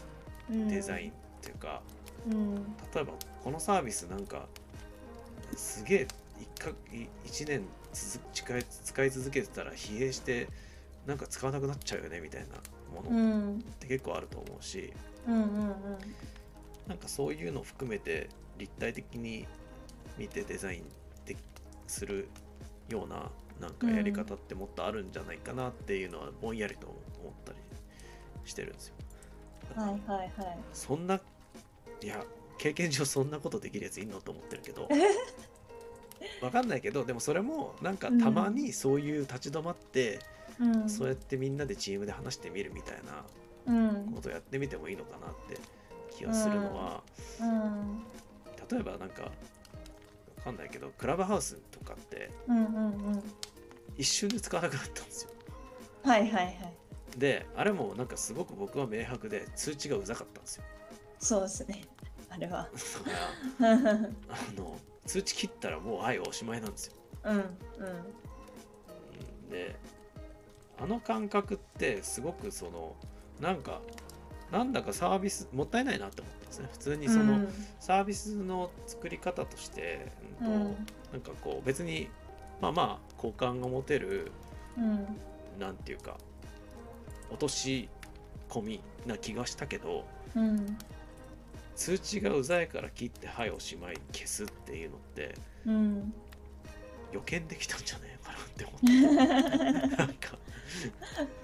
[0.50, 1.82] デザインっていうか、
[2.28, 2.54] うん。
[2.92, 3.12] 例えば
[3.44, 4.48] このサービスなんか
[5.56, 6.08] すげえ
[6.40, 10.48] 一かい一年続使い使い続けてたら疲弊して
[11.06, 12.56] なんか使わなくなっちゃうよねみたいな
[12.92, 13.58] もうのん。
[13.58, 14.92] って結構あると思うし、
[15.26, 15.74] うんうん
[16.86, 18.28] なんかそういうのを含めて
[18.58, 19.44] 立体的に
[20.16, 20.84] 見てデザイン
[21.26, 21.36] で
[21.88, 22.28] する
[22.88, 23.28] ような
[23.60, 27.58] なんかやり方ってもっとあるんじゃないかなっていうのはぼんやりと思ったり
[28.44, 28.94] してるんですよ。
[29.74, 30.58] はいはいはい。
[30.72, 31.20] そんな
[32.02, 32.24] いや
[32.58, 34.88] 経験上そんなことできるやついんのと思ってるけど
[36.40, 40.20] わかんないけどでもそれもなんかたまにそういう立ち止まって、
[40.60, 40.88] うん。
[40.88, 43.24] そうやってみんなでチームで話してみるみたいな
[43.74, 44.12] うん。
[44.14, 45.58] ことをやってみてもいいのかなって
[46.16, 47.02] 気がするのは、
[47.40, 48.04] うん。
[48.70, 49.30] 例えばなんかわ
[50.44, 52.30] かんないけどクラブハウスとかって
[53.96, 55.30] 一瞬で使わなくなったんですよ。
[56.04, 56.56] はいはいはい。
[57.18, 60.64] であれもなんかすごく僕は明白で通知がうざかったんですよ。
[61.18, 61.82] そうですね。
[62.28, 62.68] あれは。
[63.58, 64.06] だからうんあ
[64.56, 64.76] の
[65.06, 66.92] 通知切ったらもうはいおしまいなんですよ。
[67.24, 67.44] うんうん。
[69.50, 69.76] で
[70.78, 72.96] あの感覚ってすごくその
[73.40, 73.80] なんか
[74.50, 76.68] なんだかサービスもったいないなって思ったんですね。
[76.72, 77.46] 普通にその、
[77.80, 80.62] サービスの作り方として、うんとうん。
[80.62, 82.08] なんかこう別に
[82.60, 84.30] まあまあ好感が持てる
[84.78, 85.06] うん。
[85.58, 86.16] なんていうか
[87.30, 87.88] 落とし
[88.48, 90.04] 込みな気がしたけど
[90.34, 90.78] うん。
[91.74, 95.34] 通知がうざいから切ってはいおしまい消すっていうのって
[95.66, 96.14] うん
[97.12, 98.08] 予見できたんじゃない？
[98.22, 99.96] かなって思って。
[99.96, 100.38] なんか。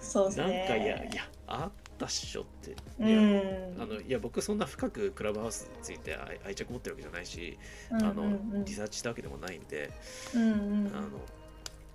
[0.01, 2.73] そうですなんかねいやいやあったっしょって。
[2.99, 7.57] ういや,、んあのいや僕そんな深くクラブハウスについて愛愛着持ってるわけじゃないし、
[7.91, 8.27] うんあのう
[8.59, 8.65] ん。
[8.65, 9.91] リサーチしたわけでもないんで、
[10.35, 10.93] うんうん。
[10.95, 11.09] あの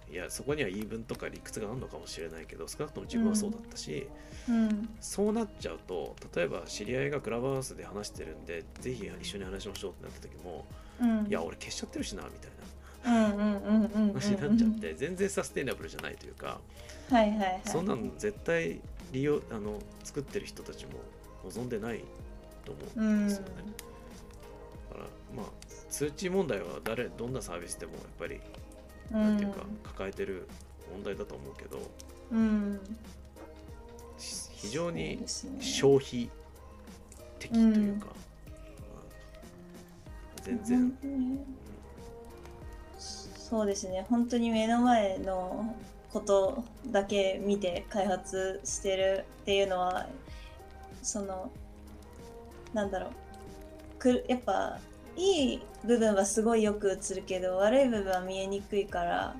[0.10, 4.08] いやそこには言い分とか理屈があるのかもしれないけど少なくとも自分はそうだったし、
[4.48, 4.90] うん。
[5.02, 10.66] そうなっちゃうと例えば知り合いがクラブハウスで話してるんでぜひ一緒に話しましょうってなった時も、
[11.02, 11.28] うん。
[11.28, 12.52] いや俺消しちゃってるしなみたい
[13.08, 16.60] 話になっちゃって全然サステイナブルじゃないというか、
[17.10, 17.62] はいはいはい。
[17.66, 18.80] そんなの絶対
[19.12, 20.92] 利用あの作ってる人たちも
[21.46, 22.04] 望んでない
[22.66, 23.48] と思うんですよね。
[24.90, 25.46] だからまあ
[25.90, 28.42] 通知問題は誰どんなサービスでもやっぱり
[29.12, 30.48] なんていうか抱えてる
[30.92, 31.80] 問題だと思うけど
[32.32, 32.80] うん。
[34.18, 35.24] し非常に
[35.60, 36.30] 消費
[37.40, 38.08] 的というか、
[40.48, 40.58] うん。
[40.60, 40.98] 全然、
[43.50, 44.06] そうですね。
[44.10, 45.74] 本当に目の前の
[46.12, 50.08] ことだけ見て開発してるっていうのは
[51.02, 51.50] その
[52.74, 53.12] なんだろう。
[54.00, 54.80] くやっぱ
[55.16, 59.36] いい部分はすごいよく映るけど悪い部分は見えにくいから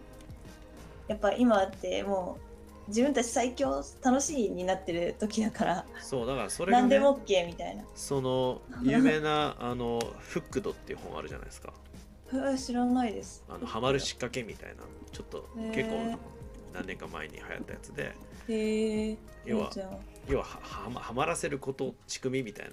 [1.08, 2.38] やっぱ今っても
[2.88, 7.84] う自分たち最強楽しいになってる時だからそうだからそれが、ね、何でも OK みたいな。
[7.94, 11.74] その有名なあのフックドっていう本あるじゃないですか
[12.32, 13.44] うわ知らないです。
[13.48, 16.18] あのハマる仕掛けみたいなちょっと結構
[16.74, 18.16] 何年か前に流行ったやつで。
[18.50, 19.72] へえ要は
[20.28, 22.70] 要はははまはまらせること仕組みみたい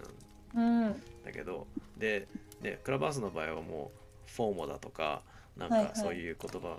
[0.54, 0.92] なん。
[1.24, 2.26] だけどで
[2.62, 3.92] でクラブハウスの場合はも
[4.26, 5.22] うフォーモだとか
[5.56, 5.92] なんはいはい。
[5.92, 6.78] かそういう言葉、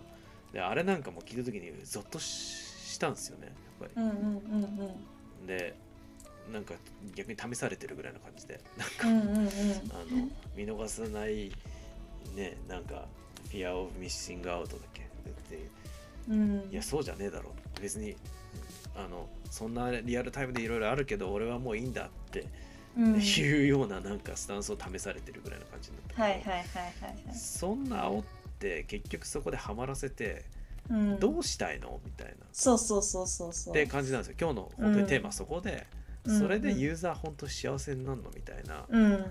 [0.51, 2.25] であれなんかも聞いた時にゾッとし
[2.95, 3.47] したんですよね。
[3.81, 4.97] やっぱうんうんうん
[5.41, 5.75] りで
[6.51, 6.73] なんか
[7.15, 8.59] 逆に試されてるぐらいの感じで。
[8.77, 9.47] なんか、うんうんうんうん。
[9.91, 11.51] あの見逃さない
[12.33, 13.05] ねなんか
[13.49, 15.01] Fear of Missing Out だっけ？
[15.01, 15.05] っ
[15.49, 15.67] て
[16.29, 16.33] う。
[16.35, 16.69] ん。
[16.71, 17.51] いやそうじゃねえだろ。
[17.81, 18.15] 別に
[18.95, 22.45] あのそんなリアルタイムでいろいろあるけど俺はもういいんだって
[22.97, 23.19] うん。
[23.21, 27.35] いうようななんかスタンスを試されてるぐらいの感じになってはいはいはいはいはい。
[27.35, 28.23] そんな煽っ
[28.59, 30.45] て結局そこでハマらせて
[30.89, 31.19] うん。
[31.19, 31.99] どうしたいの？
[32.05, 32.33] みたいな。
[32.33, 33.73] っそうそうそうそうそう。
[33.73, 34.35] て感じなんですよ。
[34.39, 39.29] 今日の本当にテーマはそこで、うんそれでユーザー本当幸せになるのみたいな、うんうん。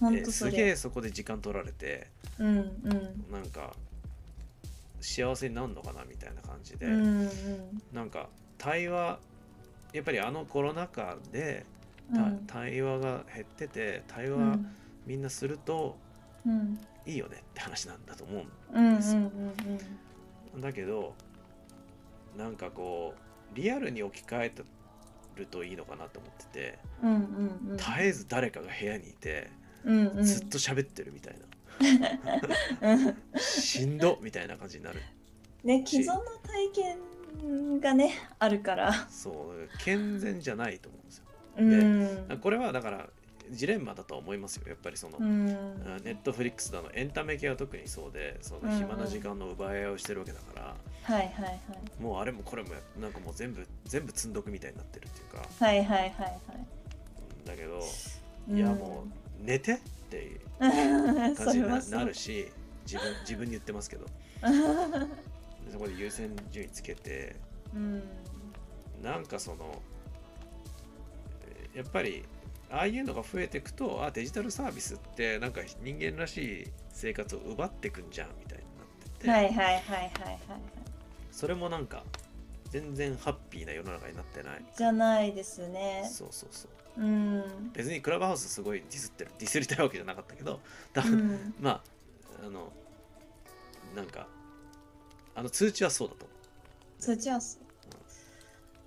[0.00, 2.08] 本えすげえれそこで時間取られて。
[2.38, 3.32] うんうん。
[3.32, 3.74] なんか
[5.00, 7.30] 幸せになるのかなみたいな感じで、うんうん。
[7.92, 9.18] なんか対話
[9.92, 11.66] やっぱりあのコロナ禍で、
[12.14, 12.44] たうん。
[12.46, 14.66] 対話が減ってて対話うん。
[15.06, 15.96] みんなすると
[16.46, 16.78] うん。
[17.06, 19.20] いいよねって話なんだと思ううんうんですよ
[20.54, 20.60] うん。
[20.60, 21.14] だけど
[22.36, 23.14] なんかこ
[23.52, 24.50] うリアルに置き換え
[25.36, 27.76] るといいのかなと思っててうんうんうん。
[27.76, 29.50] 絶えず誰かが部屋にいて
[29.84, 30.24] うんうん。
[30.24, 31.34] ずっと喋ってるみたい
[32.80, 32.92] な。
[32.92, 33.16] うん。
[33.38, 35.00] しんどみたいな感じになる。
[35.64, 38.92] ね既存の体験がねあるから。
[39.10, 41.24] そう健全じゃないと思うんですよ。
[41.56, 42.38] うん。
[42.40, 43.08] これはだから
[43.50, 44.64] ジレンマだとは思いますよ。
[44.68, 45.46] やっぱりその、うん。
[45.46, 52.02] ネットフリックスだのエンタメ系は特にそうでその暇な時間の奪い合いをしてるわけだから、はいはいはい。
[52.02, 52.70] もうあれもこれも
[53.00, 55.46] なんかもう全部全部積んどくみたいになってるっていうか。
[55.64, 57.46] はいはいはいはい。
[57.46, 57.80] だけど、
[58.48, 58.56] うん。
[58.56, 59.04] いやも
[59.40, 59.78] う寝てっ
[60.10, 60.66] ていうう
[61.30, 62.50] ん感じになるし
[62.86, 64.06] 自分自分に言ってますけど。
[65.72, 67.36] そこで優先順位つけて
[67.74, 68.02] うん。
[69.02, 69.82] なんかその
[71.74, 72.24] えやっぱり
[72.74, 78.86] ああいうのが増えていくとあデジタルサービスってなんか人間らしい生活を奪ってくんじゃんみたいになっ
[79.18, 80.38] てて、はいはいはいはいはい
[81.30, 82.02] それもなんか
[82.70, 84.64] 全然ハッピーな世の中になってない？
[84.76, 86.08] じゃないですね。
[86.12, 86.68] そうそうそ
[86.98, 87.00] う。
[87.00, 87.70] うん。
[87.72, 90.60] 別にクラブハウスすごいディスってるディスりたいわけじゃなかったけど
[90.92, 91.54] 多分、うん。
[91.60, 92.72] まああの
[93.94, 94.26] なんか
[95.36, 96.34] あの通知はそうだと思
[96.98, 97.58] そっちはそ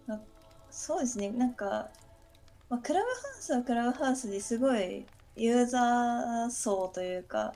[0.07, 0.11] う。
[0.11, 0.21] な
[0.69, 1.29] そうですね。
[1.31, 1.89] なんか、
[2.69, 5.05] まあ、クラブハウスはクラブハウスですごい
[5.35, 7.53] ユーザー層というか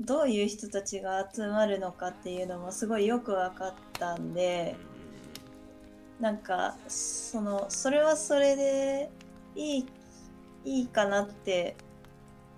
[0.00, 4.74] どういう人たちが集まるのかっていうのもすごいよく分かったんで
[6.18, 9.10] うなんかそのそれはそれで
[9.54, 9.86] いい
[10.64, 11.76] いいかなって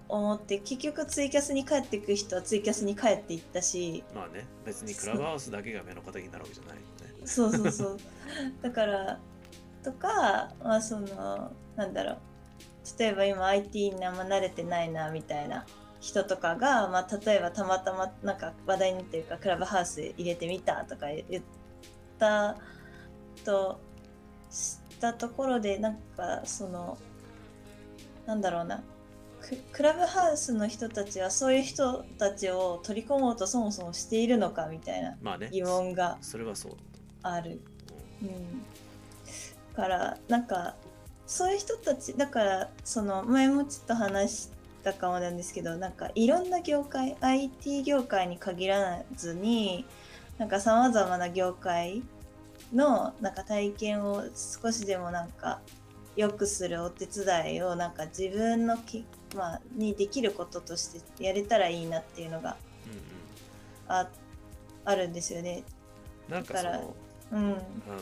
[0.09, 7.27] 思って結局ツイキャスに帰っていく人はツイキャスに帰っていったしんまあね別にクラブハウスだけが目の敵になるわけじゃないよね。
[7.27, 7.99] そうそうそう。
[8.63, 9.19] だから
[9.83, 12.19] とかまあそのなんだろう。
[12.99, 15.65] 例えば今 IT にあんま慣れてないなみたいな
[16.01, 21.45] 人とかが、まあ、例えばたまたまなんか話題になってるからクラブハウス入れてみたとか言っ
[22.19, 22.57] た
[23.45, 23.81] と
[24.51, 26.99] したところでなんかその
[28.27, 28.83] なんだろうな。
[29.41, 35.19] ククラブハウスの人たちはそういう人たちを取り込もうとそもそもしているのかみたいな
[35.51, 36.73] 疑問がそれはそう、
[37.23, 37.61] ある。
[38.23, 38.29] うん。
[38.29, 38.65] うん、
[39.75, 40.77] からなんか
[41.27, 44.49] そういう人たちだからその前もちょっと話し
[44.83, 49.87] たかもなんですけどなんかいろんな業界 IT 業界に限らずに
[50.39, 52.03] なんかさまざまな業界
[52.73, 55.61] のなんか体験を少しでもなんか
[56.17, 59.05] 良くするお手伝いをなんか自分のき、
[59.35, 62.57] まあ、にできることとしてやれたらいいなっていうのが
[63.89, 64.09] うんあ
[64.85, 65.63] あるんですよね。
[66.29, 66.95] うん、なんかそだからの
[67.33, 67.55] うん、あ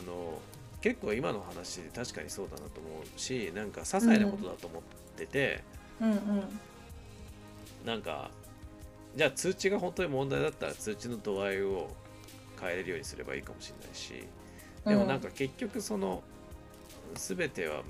[0.05, 0.39] の
[0.83, 4.83] 結構今の話で確かにそうだなと思うしなんか些細なことだと思っ
[5.15, 5.63] てて、
[6.01, 6.19] うんうん。
[7.85, 8.29] なんか
[9.15, 11.89] じゃあ通知が本当に問題だったら通知の度合いを
[12.59, 14.27] 変えれるようにすればいいかもしれないし
[14.85, 16.21] でもなんか結局その
[17.15, 17.83] 全ては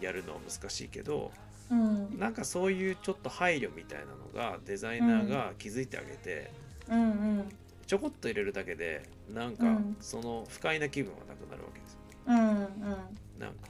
[0.00, 1.30] やるのは難しいけど
[1.70, 2.18] うん。
[2.18, 6.50] なんかそういうちょっと配慮みたいなのがデザイナーが気づいてあげて、
[6.88, 7.00] うん。
[7.00, 7.04] う
[7.42, 7.48] ん
[7.86, 9.96] ちょこっと入れるだけでなんかうん。
[10.00, 11.97] その不快な気分はなくなるわけです
[12.32, 12.38] よ。
[12.38, 13.40] うん。
[13.40, 13.68] なんか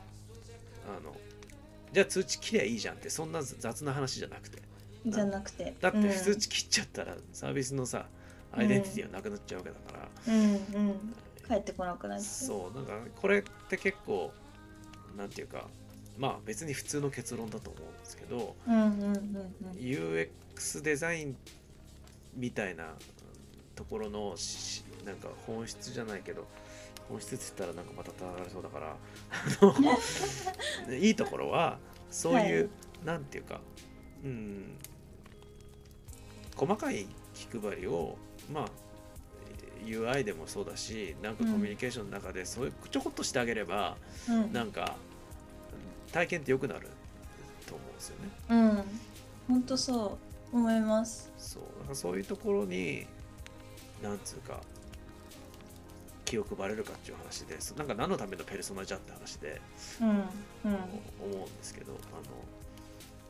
[0.89, 1.15] あの
[1.93, 4.59] じゃあ通知切りゃいいじゃんってそんな雑な話じゃなくて。
[4.59, 5.75] うんじゃなくて。
[5.81, 8.07] だってうん通知切っちゃったらサービスのさ
[8.53, 11.15] アイデンティティはなくなっちゃうわけだから、うんうん。
[11.47, 12.25] 帰ってこなくなっちゃう。
[12.25, 14.33] そうなんかこれって結構
[15.17, 15.69] なんていうか
[16.19, 19.79] まあ別に普通の結論だと思うんですけどうんうんうんうん。
[19.79, 21.37] UX デザイン
[22.35, 22.95] みたいな
[23.77, 26.47] ところのしなんか本質じゃないけど
[27.09, 28.79] 本質って言ったらなんかまた叩かれそうだか
[30.89, 31.79] ら いいところは
[32.11, 32.69] そういう、はい。
[33.05, 33.61] なんていうか
[34.25, 34.77] うん
[36.57, 38.17] 細かい気配りを
[38.53, 38.69] まあ
[39.85, 43.97] UI でもそうだしなんかコミュニケーションの中でそういうちょこっとしてあげれば、
[44.29, 44.53] うん。
[44.53, 44.97] なんか
[46.13, 46.89] 体験って良くなる
[47.67, 48.31] と思うんですよね。
[48.49, 48.83] うん。
[49.47, 50.19] 本当そ
[50.53, 51.31] う思います。
[51.39, 51.95] そう。
[51.95, 53.07] そういうところに
[54.03, 54.61] なんつうか
[56.29, 59.61] 気を配れるかっていう話でそなんか何のためのペルソナじゃって話で。
[60.03, 60.15] うんうん。
[60.15, 60.25] 思
[61.25, 62.23] うんですけどあの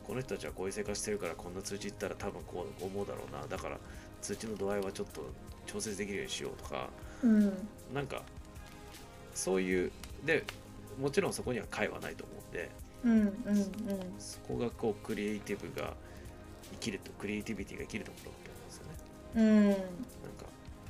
[0.05, 3.47] この人たちはこういう生活してるからこんな通知いったら多分こう思うだろうな。
[3.47, 3.77] だから
[4.21, 5.21] 通知の度合いはちょっと
[5.65, 6.89] 調節できるようにしようとか。
[7.23, 7.67] うん。
[7.93, 8.23] なんか
[9.33, 9.91] そういう
[10.25, 10.43] で
[10.99, 12.69] もちろんそこには解はないと思うんで。
[13.05, 13.67] うんうんうん。
[14.19, 15.93] そこがこうクリエイティブが
[16.71, 18.99] 生きるとクリエイティビティが生きるところだと思うんですよね。
[19.35, 19.69] うん。
[19.69, 19.79] なんか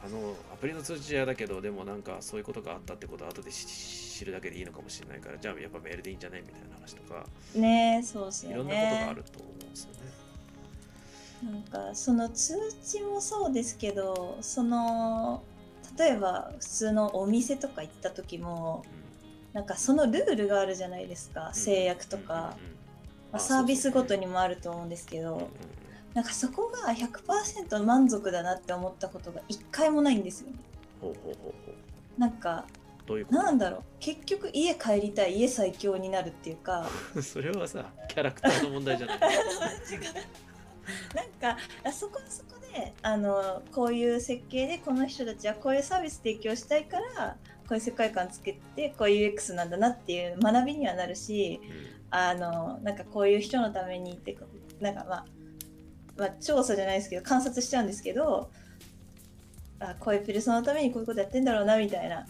[0.03, 7.25] あのアプリの通知屋だけどでもなんかそういうことがあったってことは後で知知るだけでいいのかもしれないからじゃあやっぱメールでいいんじゃないみたいな話とか
[7.55, 8.55] ねそうっすよね。
[8.55, 9.99] いろんなことがあると思うんですよね。
[11.51, 15.41] なんかその通知もそうですけどその
[15.97, 18.83] 例えば普通のお店とか行った時も
[19.53, 22.55] なんかそのルールがあるじゃないですか制約とか、うんうんうんま
[23.33, 25.47] あ、あサービスごとににもあると思うんですけど、うんうん
[26.19, 30.49] なんかそこが100%満足だなって思ったことが一回もないんですよ。
[30.49, 30.55] ね。
[30.99, 31.73] ほうほうほうほ
[32.17, 32.65] なんか
[33.05, 33.83] うどういうなんだろう。
[34.01, 36.89] 結局家帰りたい家最強になるっていうか。
[37.23, 39.19] それはさキャラクターの問題じゃない。
[41.15, 51.61] なんかあそこはそこであのこういう設計でこの人たちはこういうサービス提供したいからこういう世界観つけてこういう UX なんだなっていう学びにはなるし
[52.11, 54.37] あのなんかこういう人のためにって
[54.81, 55.25] なんかまあ、
[56.19, 58.49] まあ、調査じゃないですけど観察しちゃうんですけど
[59.79, 62.27] あこういうペルソナのためにこういうことやってんだろうなみたいな。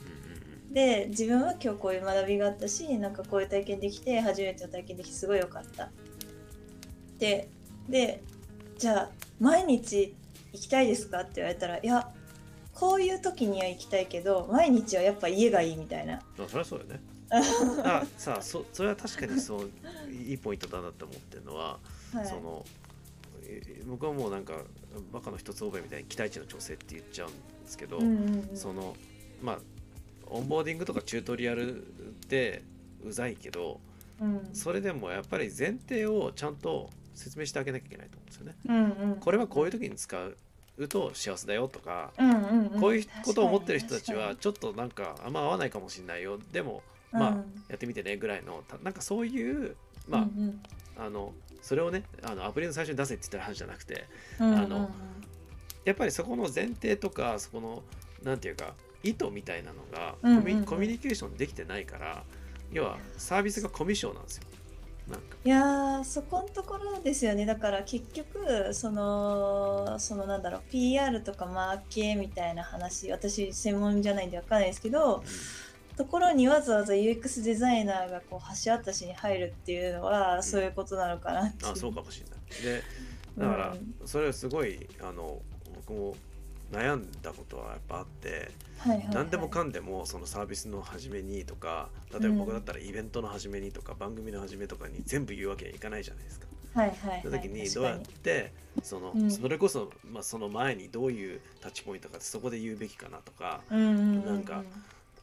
[0.72, 5.90] で自分は今日こういう学びがあったしなんかこういう体験できて初めての体験できてすごい良かった。
[7.18, 7.50] で
[7.90, 8.22] で
[8.78, 9.10] じゃあ
[9.40, 10.16] 毎日
[10.54, 11.22] 行きたいですか？
[11.22, 12.08] って言われたらいや
[12.76, 16.22] こういう時には行きたいけど毎日はやっぱ家がいいみたいな。
[16.38, 17.00] うんあそりゃそうよね
[17.84, 19.72] あさあそそれは確かにそう
[20.12, 21.80] いいポイントだなって思ってるのは
[22.14, 22.79] はい、そのえ
[23.88, 24.54] 僕はもうなんか
[25.12, 28.58] バカの一つ覚えみたいに期待値の調整って言っちゃうんですけど、うんうんうん。
[28.58, 28.96] その
[29.42, 29.60] まあ
[30.28, 31.84] オンボーディングとかチュートリアル
[32.28, 32.64] で
[33.04, 33.80] うざいけど
[34.22, 34.50] うん。
[34.54, 38.56] それでもやっぱり前提をちゃんと説明してあげなきゃいけないと思うんですよね。
[38.68, 38.74] う
[39.08, 39.20] んうん。
[39.20, 40.18] これはこういう時に使
[40.78, 42.80] うと幸せだよとか、うんうんうん。
[42.82, 46.40] こういうことを思ってる人たちはちょっとなんかあんま合わないかもしれないよ。
[46.52, 47.32] でもまあ
[47.70, 49.76] やってみてねぐらいのたなんかそういう
[50.08, 50.62] まあ、うんうん
[51.00, 54.06] あのそれをねあのアプリの最初に出せって言ったら話じゃなくて
[54.40, 54.90] うんうんあの
[55.86, 57.84] やっぱりそこの前提とかそこの
[58.24, 58.74] なんていうか
[59.04, 60.66] 意図みたいなのがコミ,、うんうんうん。
[60.66, 62.24] コミュニケーションできてないから
[62.72, 64.44] 要はサービスがコミュ障なんですよ。
[65.10, 65.38] なんか。
[65.44, 67.46] いやーそこのところですよね。
[67.46, 75.24] だから結局そのそのなんだろう PR とかマーケみたいな話私専門じゃないんでわかんないですけど
[76.00, 82.80] ところにわざわざ UX デザイナーがこう橋渡しに入るっていうのはそういうことなのかなっていあそうかもしれない。
[82.80, 82.84] で
[83.38, 83.94] だからうん。
[84.08, 85.42] それはすごいあの
[85.76, 86.16] 僕も
[86.72, 89.16] 悩んだことはやっぱあってはいはいはい。
[89.16, 96.48] 何でもかんでもそのサービスの始めにとか例えば僕だったらイベントの始めにとか番組の始めとかに全部言うわけにはいかないじゃないですか。
[96.76, 97.22] はいはいはい。
[97.24, 97.70] その時に。
[97.70, 99.30] どうやってその、うん。
[99.30, 104.26] それこそ、まあ、その前にどういうタッチポイントかってそこで言うべきかなとかうんうんうんうん。
[104.26, 104.64] なんか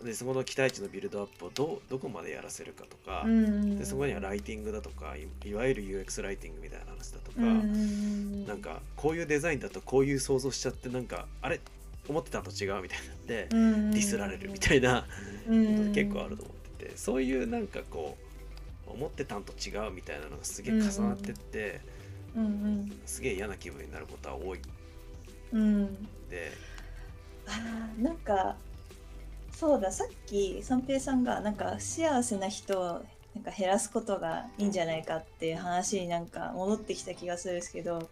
[0.05, 11.61] でそこの期待値のビルドアップをどうどこまでやらせるかとか、うんでそこにはライティングだとかいいわゆる UX ライティングみたいな話だとか、うんなんかこういうデザインだとこういう想像しちゃってなんかあれ？
[12.09, 13.91] 思ってたのと違うみたいになって、うんうんうん。
[13.91, 15.07] ディスられるみたいな
[15.49, 18.17] うん結構あると思っててそういうなんかこ
[18.87, 21.81] う思ってたんと違うみたいなのがすげえ重なってって、
[22.37, 23.01] うんうん。
[23.07, 24.59] すげえ嫌な気分になることは多い。
[24.59, 24.63] ん
[25.53, 25.95] うん。
[26.31, 26.53] で、
[27.49, 28.55] あーなんか
[29.59, 32.85] そうださっき三平さんがなんか不幸せな人を
[33.35, 38.07] なんか減らすことがいいんじゃないかっていう話になんか戻ってきた気がするんですけどうんうん。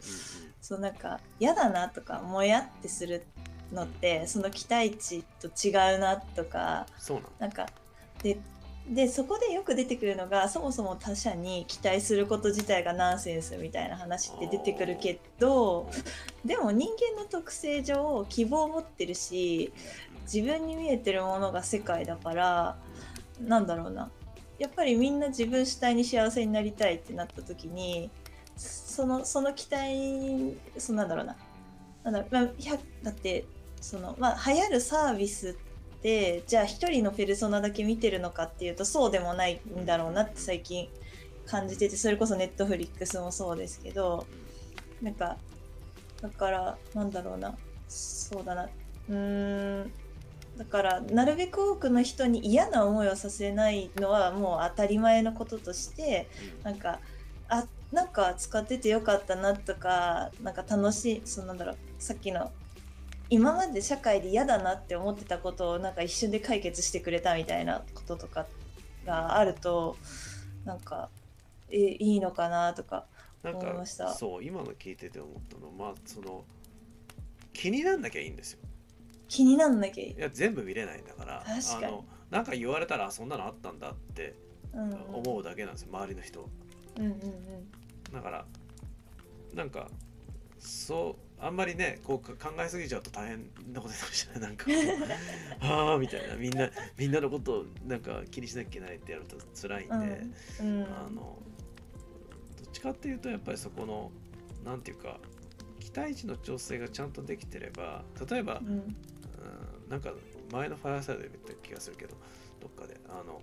[0.62, 3.24] そうなんか嫌だなとかもやってする
[3.74, 7.66] のってその期待値と違うなとかそうなのなんか
[8.22, 8.38] で
[8.88, 15.88] でそこでよく出てくるのがそもそも他者に期待すること自体がナンセンスみたいな話って出てくるけど
[16.44, 19.72] でも人間の特性上希望を持ってるし
[20.24, 22.76] 自分に見えてるものが世界だから
[23.40, 24.10] なんだろうな。
[24.58, 28.10] やっぱりみんな自分主体に幸せになりたいってなった時に
[28.56, 31.36] そのその期待そのなんだろうな。
[32.04, 32.48] なんだろう、まあ、
[33.02, 33.46] だって
[33.80, 40.88] その、まあ、流行るサービスってじゃあ一人のペルソナだけ見てるのかっていうとそうでもないんだろうなって最近
[41.46, 44.26] 感じててそれこそネットフリックスもそうですけど
[45.02, 45.36] なんか
[46.20, 47.54] だからなんだろうな。
[47.88, 48.64] そうだな。
[48.64, 49.92] うーん。
[50.56, 56.28] だからなるべく多くの人に嫌な思いをさせないのはもう当たり前のこととして
[56.62, 57.00] なんか
[57.48, 62.52] あなんか使っててよかったなとかなんか楽しいそうなんだろうさっきの
[63.30, 68.46] 今まで社会で嫌だなって思ってたことをなんか一瞬で解決してくれたみたいなこととか
[69.06, 69.96] があると
[70.64, 71.08] なんか
[71.70, 73.06] えいいのかなとか
[73.42, 74.06] 思いました。
[74.06, 76.44] かそう今の聞いてて思ったのまあその
[77.52, 78.58] 気になんなきゃいいんですよ
[79.28, 80.10] 気になんなきゃいい。
[80.12, 80.16] い。
[80.18, 81.86] や全部見れないんだから確かに。
[81.86, 84.34] あのなんか言われたらあそんなのあったんだって
[84.72, 85.14] うんうん。
[85.14, 86.40] 思うだけなんですよ周りの人。
[86.42, 86.46] は
[86.98, 87.14] うんうん。
[88.12, 88.44] だから
[89.54, 89.88] なんか
[90.58, 93.38] そうあんまりねこうか考えすぎちゃうと大変
[93.72, 94.40] なことになるじゃない？
[94.40, 94.66] なんか
[95.60, 96.36] ああみたいな。
[96.36, 99.94] みんなみんなのことをなんか気にしなきゃいけないってやると辛いんで、
[100.60, 100.82] うんうん。
[100.84, 101.38] あの
[102.62, 104.10] どっちかっていうとやっぱりそこの
[104.64, 105.18] なんていうか
[105.80, 108.96] 期待値の調整がちゃんとできてれば例えば、うんうん
[109.88, 110.12] なんか
[110.52, 112.16] 前のファイアサイドで言った気がするけど
[112.60, 113.40] どっかであの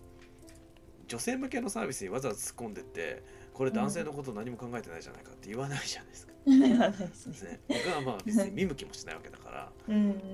[1.07, 3.23] 女性向けのサービスにわざわざ突っ込んでって
[3.53, 7.49] これ男性のこと何も考えてないじゃないかって言わないじゃないですか、 言わないですね。
[7.51, 9.71] ね、僕はまあ別に見向きもしないわけだから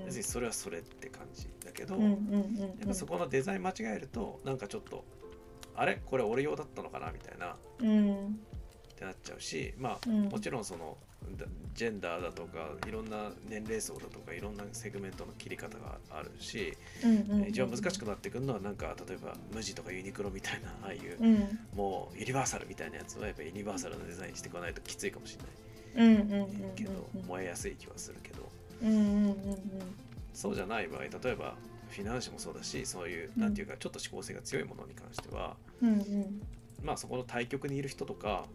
[0.05, 2.16] 別にそれはそれって感じだけど、やっ
[2.88, 5.03] ぱそこのデザイン間違えるとなんかちょっと
[5.76, 5.99] あれ？
[6.05, 7.12] これ俺用だったのかな？
[7.12, 7.53] みたいな。
[7.53, 8.39] っうん。
[8.95, 10.26] てなっちゃうしまあうん。
[10.30, 11.07] もちろんそのだ
[11.76, 17.50] ジェンダーだとかいろんな年齢層だとかいろんなセグメントの切り方があるし、うんうんうん。
[17.50, 21.60] 一番難しくなってくるのはなんか例えば無地とかユニクロみたいなああいう、うん。
[21.76, 25.38] もうユニバーサルみたいなやつはやっぱりユニバーサルなデザインにしていかないときついかもし
[25.96, 26.18] れない。
[26.18, 26.92] うんうんうんうんけど、
[27.28, 28.50] 燃えやすい気はするけど。
[28.84, 29.36] うんうんうん
[30.34, 31.56] そうじゃない場合例えば
[31.90, 33.42] フィナンシェもそうだしそういううん。
[33.42, 36.42] なんていうかちょっと思考性が強いものに関しては、うんうん。
[36.84, 38.46] まあそこの対極にいる人とか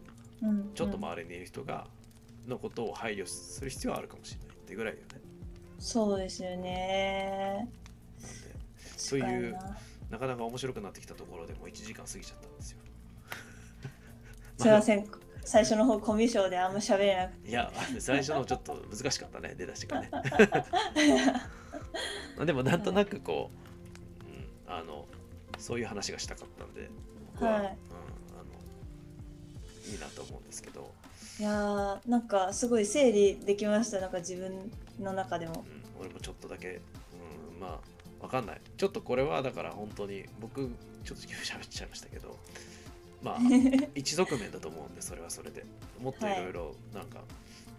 [0.41, 0.71] うん。
[0.75, 1.87] ちょっと周りにいる人が
[2.47, 5.21] のことを配慮する必要はあるかもしれないってぐらいだよね。
[5.79, 7.67] そうですよね
[8.95, 9.77] そういうな
[10.11, 12.77] なかなか面白くなってきたところでもう1時間過ぎちゃったんですよ。
[14.57, 15.05] すいません
[15.45, 17.69] 最初の方コミュ障であんま喋れなくていや、
[17.99, 20.09] 最初のちょっと難しかったね、出だしがね。
[22.37, 23.51] まあでもなんとなくこ
[24.23, 25.05] う、うん、あの
[25.57, 26.89] そういう話がしたかったんで、
[27.33, 27.75] 僕は、はいうん、あの
[29.91, 30.92] いいなと思うんですけど、
[31.39, 35.65] いやーなんかすごい整理できましたなんか自分の中でも。
[35.97, 36.79] うん、俺もちょっとだけ、
[37.53, 37.79] うん、ま
[38.21, 38.61] あわかんない。
[38.77, 40.69] ちょっとこれはだから本当に僕
[41.03, 42.37] ちょっと喋っちゃいましたけど、
[43.21, 43.39] まあ
[43.95, 45.65] 一側面だと思うんでそれはそれで。
[45.99, 47.21] もっといろいろなんか、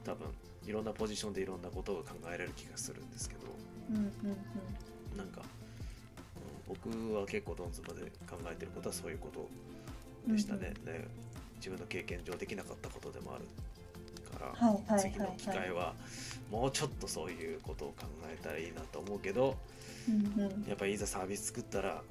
[0.04, 0.26] 多分
[0.66, 3.40] いろんなポジションでいろんなことが考えられる気がするんですけど。
[3.90, 4.36] うんうん
[5.16, 5.64] なんか、うん
[6.66, 9.48] 僕は結構ドンズまで考えてることはそういうこと
[10.32, 11.06] でしたね,、ね
[11.56, 13.44] 自分の経験上できなかったことでもある
[14.38, 14.54] か
[14.88, 15.94] ら、次の機会は
[16.50, 19.56] もうちょっとそういうことを考えたらいいなと思うけど
[20.08, 20.64] うんうん。
[20.68, 22.02] やっぱりいざサービス作ったら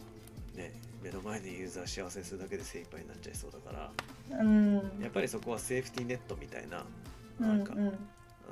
[0.56, 0.72] ね
[1.04, 3.92] 目の前のユーザー幸せにするだけで精一杯になっちゃいそうだか
[4.32, 4.76] らうん。
[5.02, 6.84] やっぱりそこはセーフティーネットみたいな
[7.40, 7.98] うなんんか、うん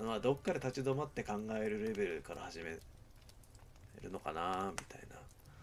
[0.05, 2.81] まあ、どっかで立ち止まって考えるレベルから始める
[4.11, 5.01] のかなみたい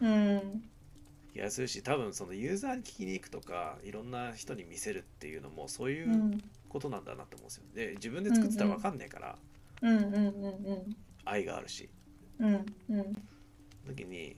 [0.01, 0.63] なうん
[1.33, 6.43] 気がするし多分そのユーザーに聞きに行くとかいろんな人に見せるっていうのもそういううん。
[6.69, 7.63] ことなんだなと思うんですよ。
[7.73, 9.35] で自分で作ってたら分かんないから、
[9.81, 11.89] うんうんうん愛があるし
[12.37, 12.53] うん
[12.91, 13.23] うん。
[13.87, 14.37] 時に、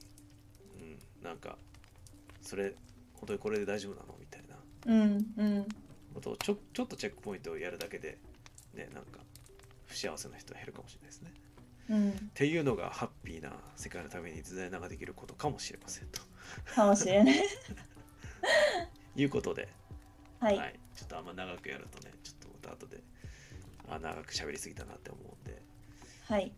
[1.19, 1.57] うん、なんか
[2.41, 2.73] それ
[3.15, 4.15] 本当にこれで大丈夫なの？
[4.17, 4.55] みたいな。
[4.85, 5.67] うんうん。
[6.13, 8.17] ことをちょちょっとチェックポイントをやるだけで
[8.73, 9.19] ねなんか
[9.87, 11.33] 不幸せな人は減るかもしれないですね。
[11.89, 12.09] うん。
[12.11, 16.21] っていうのがハッピーな世界のためにデザイナーができることかもしれませんと
[16.75, 17.35] かもしれない。
[19.15, 19.67] いうことで、
[20.39, 23.01] はい、はい、ちょっとあんま長くやるとねちょっとまた後で
[23.89, 25.61] あ長く喋りすぎたなって思うんで。
[26.27, 26.51] はい。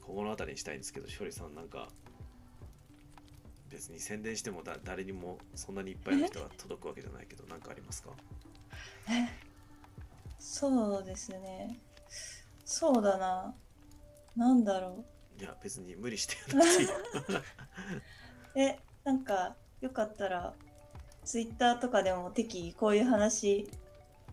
[0.00, 1.88] ここの辺りにしたいんですけど勝利さんなんか
[3.70, 8.10] 別に宣伝してもだ誰にもそんなにいっぱいの人が届くわけじゃないけど何かありますか？
[10.38, 11.78] そうですね。
[12.64, 13.54] そうだな。
[14.36, 15.04] なんだろ
[15.38, 16.82] いや別に無理してやらなくて
[18.60, 18.62] い。
[18.62, 20.54] え、なんか、よかったら、
[21.24, 23.68] ツイッターとかでも適宜こういう話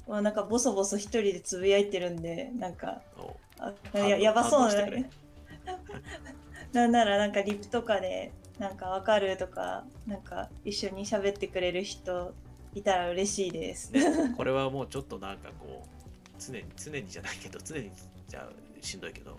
[0.08, 4.88] をなんかボソボソ一人でつぶやいてるんで、なんか、おあややばそうな。
[6.74, 12.34] なんならなんかリプとかでなんかわかるとかなんか一緒に喋ってくれる人
[12.76, 13.92] いたら嬉しいです。
[13.92, 17.92] ね、これはもうちょっとなんかこう常に常にじゃないけど常に
[18.28, 19.38] じゃあしんどいけど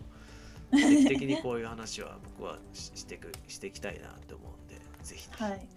[0.73, 5.69] 定期的にこういう話は僕はししてくしていきたいなって思うんでぜひ、はい。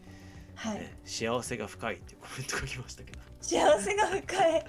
[0.55, 0.79] はい。
[0.79, 4.65] ね、幸せが深いってコメントが来ましたけど幸せが深い。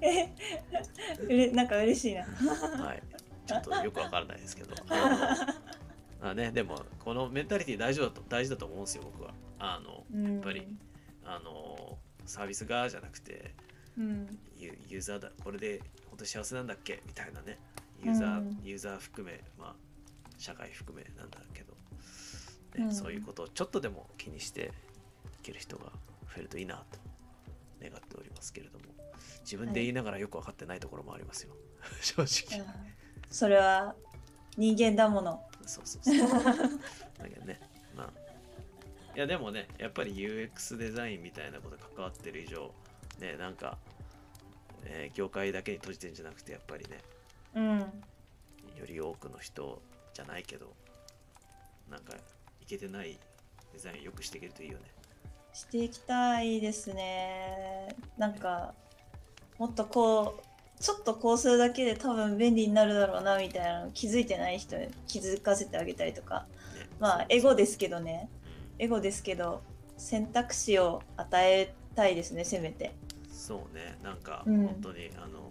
[0.00, 0.32] え、
[1.22, 2.22] うれなんか嬉しいな。
[2.24, 3.02] はい
[3.46, 4.74] ちょっとよくわからないですけど
[6.20, 10.76] あねでもこのメンタリティ大事だと大事だと思うんですよ僕はあのややっぱり
[11.24, 13.54] あのサービス側じゃなくて
[13.96, 14.38] うん。
[14.58, 15.80] ユユーザーだこれで
[16.10, 17.02] 本当に幸せなんだっけ？
[17.06, 17.58] みたいなね
[18.02, 19.74] ユーザー、うんユーザー含めまあ
[20.36, 21.67] 社会含めなんだけど、
[22.76, 22.94] ねうん。
[22.94, 24.72] そういうことをちょっとでも気にして
[25.40, 26.98] いける人が増えるといいなと
[27.80, 28.84] 願っておりますけれども
[29.42, 31.54] 自分で言いながらよく分かってないところもありますよ。
[32.02, 32.66] 正直。
[33.30, 33.94] それは
[34.56, 35.42] 人間だもの。
[35.66, 36.28] そうそうそう
[37.18, 37.60] だけどね。
[37.94, 38.28] まあ。
[39.16, 42.72] いやでもねやっぱり UX デザインみたいなこと関わってる以上
[43.18, 43.78] ねなんか、
[44.84, 46.98] えー業界だけに閉じてんじゃなくてやっぱりね
[47.54, 47.78] うん。
[47.80, 47.86] よ
[48.86, 49.82] り多くの人
[50.14, 50.72] じゃないけど
[51.90, 52.20] なんかい
[52.68, 53.18] けてない
[53.72, 54.84] デザインよくしていけるといいよね。
[55.52, 57.88] していきたいですね。
[58.16, 58.74] なんか
[59.58, 66.46] もっとこうちょっとこうするだけで多分便利になるだろうなみたいなの気づいてない人に気づかせてあげたりとか。
[66.74, 66.88] ね。
[67.00, 68.28] まあエゴですすけどね。
[68.42, 68.48] うん
[68.78, 69.62] エゴですけど
[69.96, 72.94] 選択肢を与えたいですねせめて。
[73.30, 73.98] そうね。
[74.02, 74.66] なんかうん。
[74.66, 75.50] 本当に、あの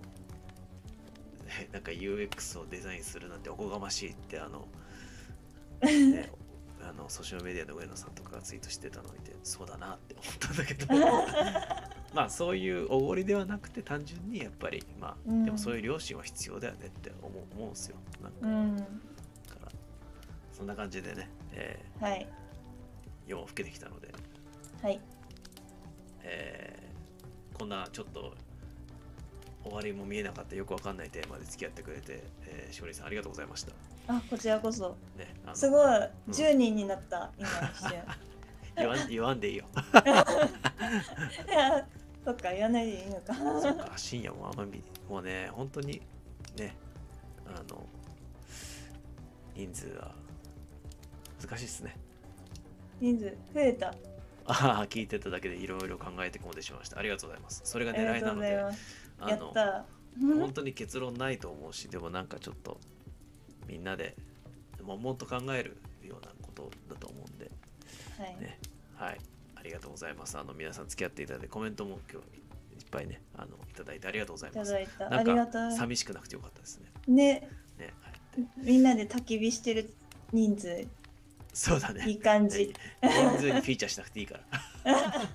[1.45, 4.67] ね なんか UX をデザインするなんておこがましいってあの
[5.83, 6.29] ね
[6.89, 10.87] あのソーシャルメディアの上野さんとかがツイートしてたのを見てそうだなって思ったんだけど。
[12.15, 15.45] まあそういうおごりではなくて単純にやっぱりまあ、うん。
[15.45, 17.97] でもそういう良心は必要だよねって思う思うんですよ。
[18.21, 18.77] なんか,、うん。
[18.77, 18.85] か
[19.65, 19.71] ら
[20.53, 22.21] そんな感じでね、えはい。
[22.21, 22.27] ー、
[23.27, 24.13] 夜も更けてきたので、
[24.81, 24.99] はい。
[26.23, 26.87] えー
[27.57, 28.35] こんなちょっと
[29.63, 33.73] 終わりも見えなかったよくわかんないテーマで付き合ってくれて、えー、しおりさんありがとうございました。
[34.07, 34.95] あこちらこそ。
[35.17, 35.87] ね、すごい。
[35.87, 36.33] うん。
[36.33, 37.91] 10人になった今一瞬
[38.77, 39.65] 言わん言わんでいいよ。
[41.47, 41.87] いや
[42.23, 43.33] そっか言わないでいいのか。
[43.33, 46.01] そっか深夜もあんまりもうね本当に
[46.57, 46.75] ね
[47.45, 47.85] あの
[49.55, 50.13] 人数は
[51.41, 51.95] 難しいですね。
[52.99, 53.93] 人数増えた。
[54.49, 56.99] ああ聞いてただけでいろいろ考えてこんでしまいました。
[56.99, 57.61] ありがとうございます。
[57.65, 58.57] それが狙いなので
[59.19, 59.53] あの
[60.39, 62.79] 本当に結論ないと思うしでもなんかちょっと
[63.67, 64.15] みんなで
[64.83, 67.51] 悶々と考えるようなことだと思うんで。
[68.17, 68.41] はい。
[68.41, 68.59] ね。
[68.95, 69.17] はい。
[69.55, 70.37] ありがとうございます。
[70.37, 75.07] あの皆さん付き合っていただいてコメントも今日いっぱいねあのいただいてありがとうございいたますだいた。
[75.07, 76.85] あなんか寂しくなくてよかったですね。
[77.07, 77.49] ね。
[77.77, 78.13] ね、はい、
[78.57, 79.93] みんなで焚き火してる
[80.31, 80.87] 人数。
[81.53, 82.05] そうだね。
[82.07, 82.73] いい感じ。
[83.01, 84.39] 人数にフィーチャーしなくていいか
[84.85, 84.93] ら。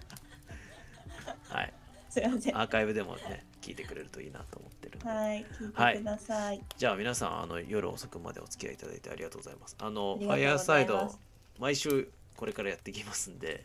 [1.49, 1.73] はい。
[2.09, 2.57] すいません。
[2.59, 9.77] アーカイブでもね聞いてくれるといいなと思ってるはい聞いてください、じゃあ皆さんあの夜遅くまでお付き合いいただいてありがとうございます。
[9.81, 11.15] あのファイヤーサイド
[11.59, 13.65] 毎週これからやっていきますんで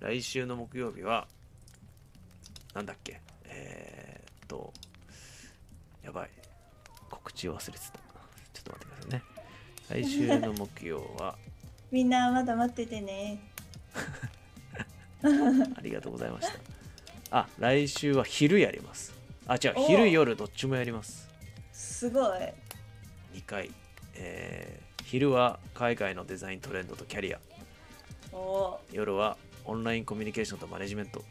[0.00, 1.28] 来週の木曜日は
[2.74, 3.20] なんだっけ？
[3.44, 4.72] えー、っと
[6.02, 6.30] やばい
[7.10, 7.84] 告知を忘れてた。
[8.52, 9.22] ちょっと待ってくださいね。
[10.04, 11.36] 来週の木曜は
[11.90, 13.38] みんなまだ待っててね
[15.22, 16.58] ありがとうございました。
[17.30, 19.17] あ来週は昼やります。
[19.48, 19.72] あ違う。
[19.76, 21.28] お昼夜どっちもやります。
[21.72, 22.38] すごい。
[23.34, 23.70] 2回、
[24.14, 27.38] えー昼は海外のデザイントレンドとキャリア。
[28.30, 31.12] お夜はオンラインコミュニケーションとマネジメント。
[31.12, 31.24] という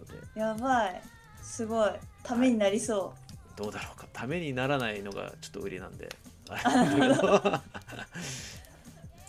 [0.00, 0.18] ことで。
[0.34, 1.00] ーやばい。
[1.40, 1.90] すごい。
[2.24, 3.14] ためになりそ
[3.54, 4.08] どうだろうか。
[4.12, 6.08] ためにならないのがちょっと売りなんで。
[6.50, 7.62] あ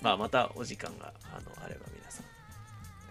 [0.01, 2.25] まあまたお時間があのあれば皆さん、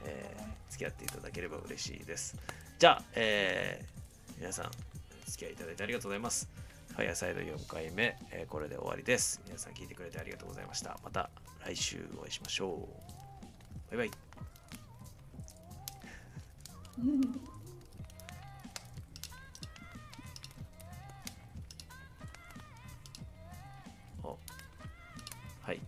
[0.06, 2.36] えー付き合っていただければ嬉しいです。
[2.80, 4.70] じゃあ、えー皆さん
[5.30, 6.48] 付き合いいただいてありがとうございます。
[6.88, 9.40] ファイアサイド4回目、えー、これで終わりです。
[9.46, 10.98] 皆さん聞いてくれてありがとうございました。
[11.04, 11.30] また
[11.64, 12.88] 来週お会いしましょ
[13.90, 13.96] う。
[13.96, 14.18] バイバイ。
[24.24, 24.34] あ
[25.62, 25.80] はい。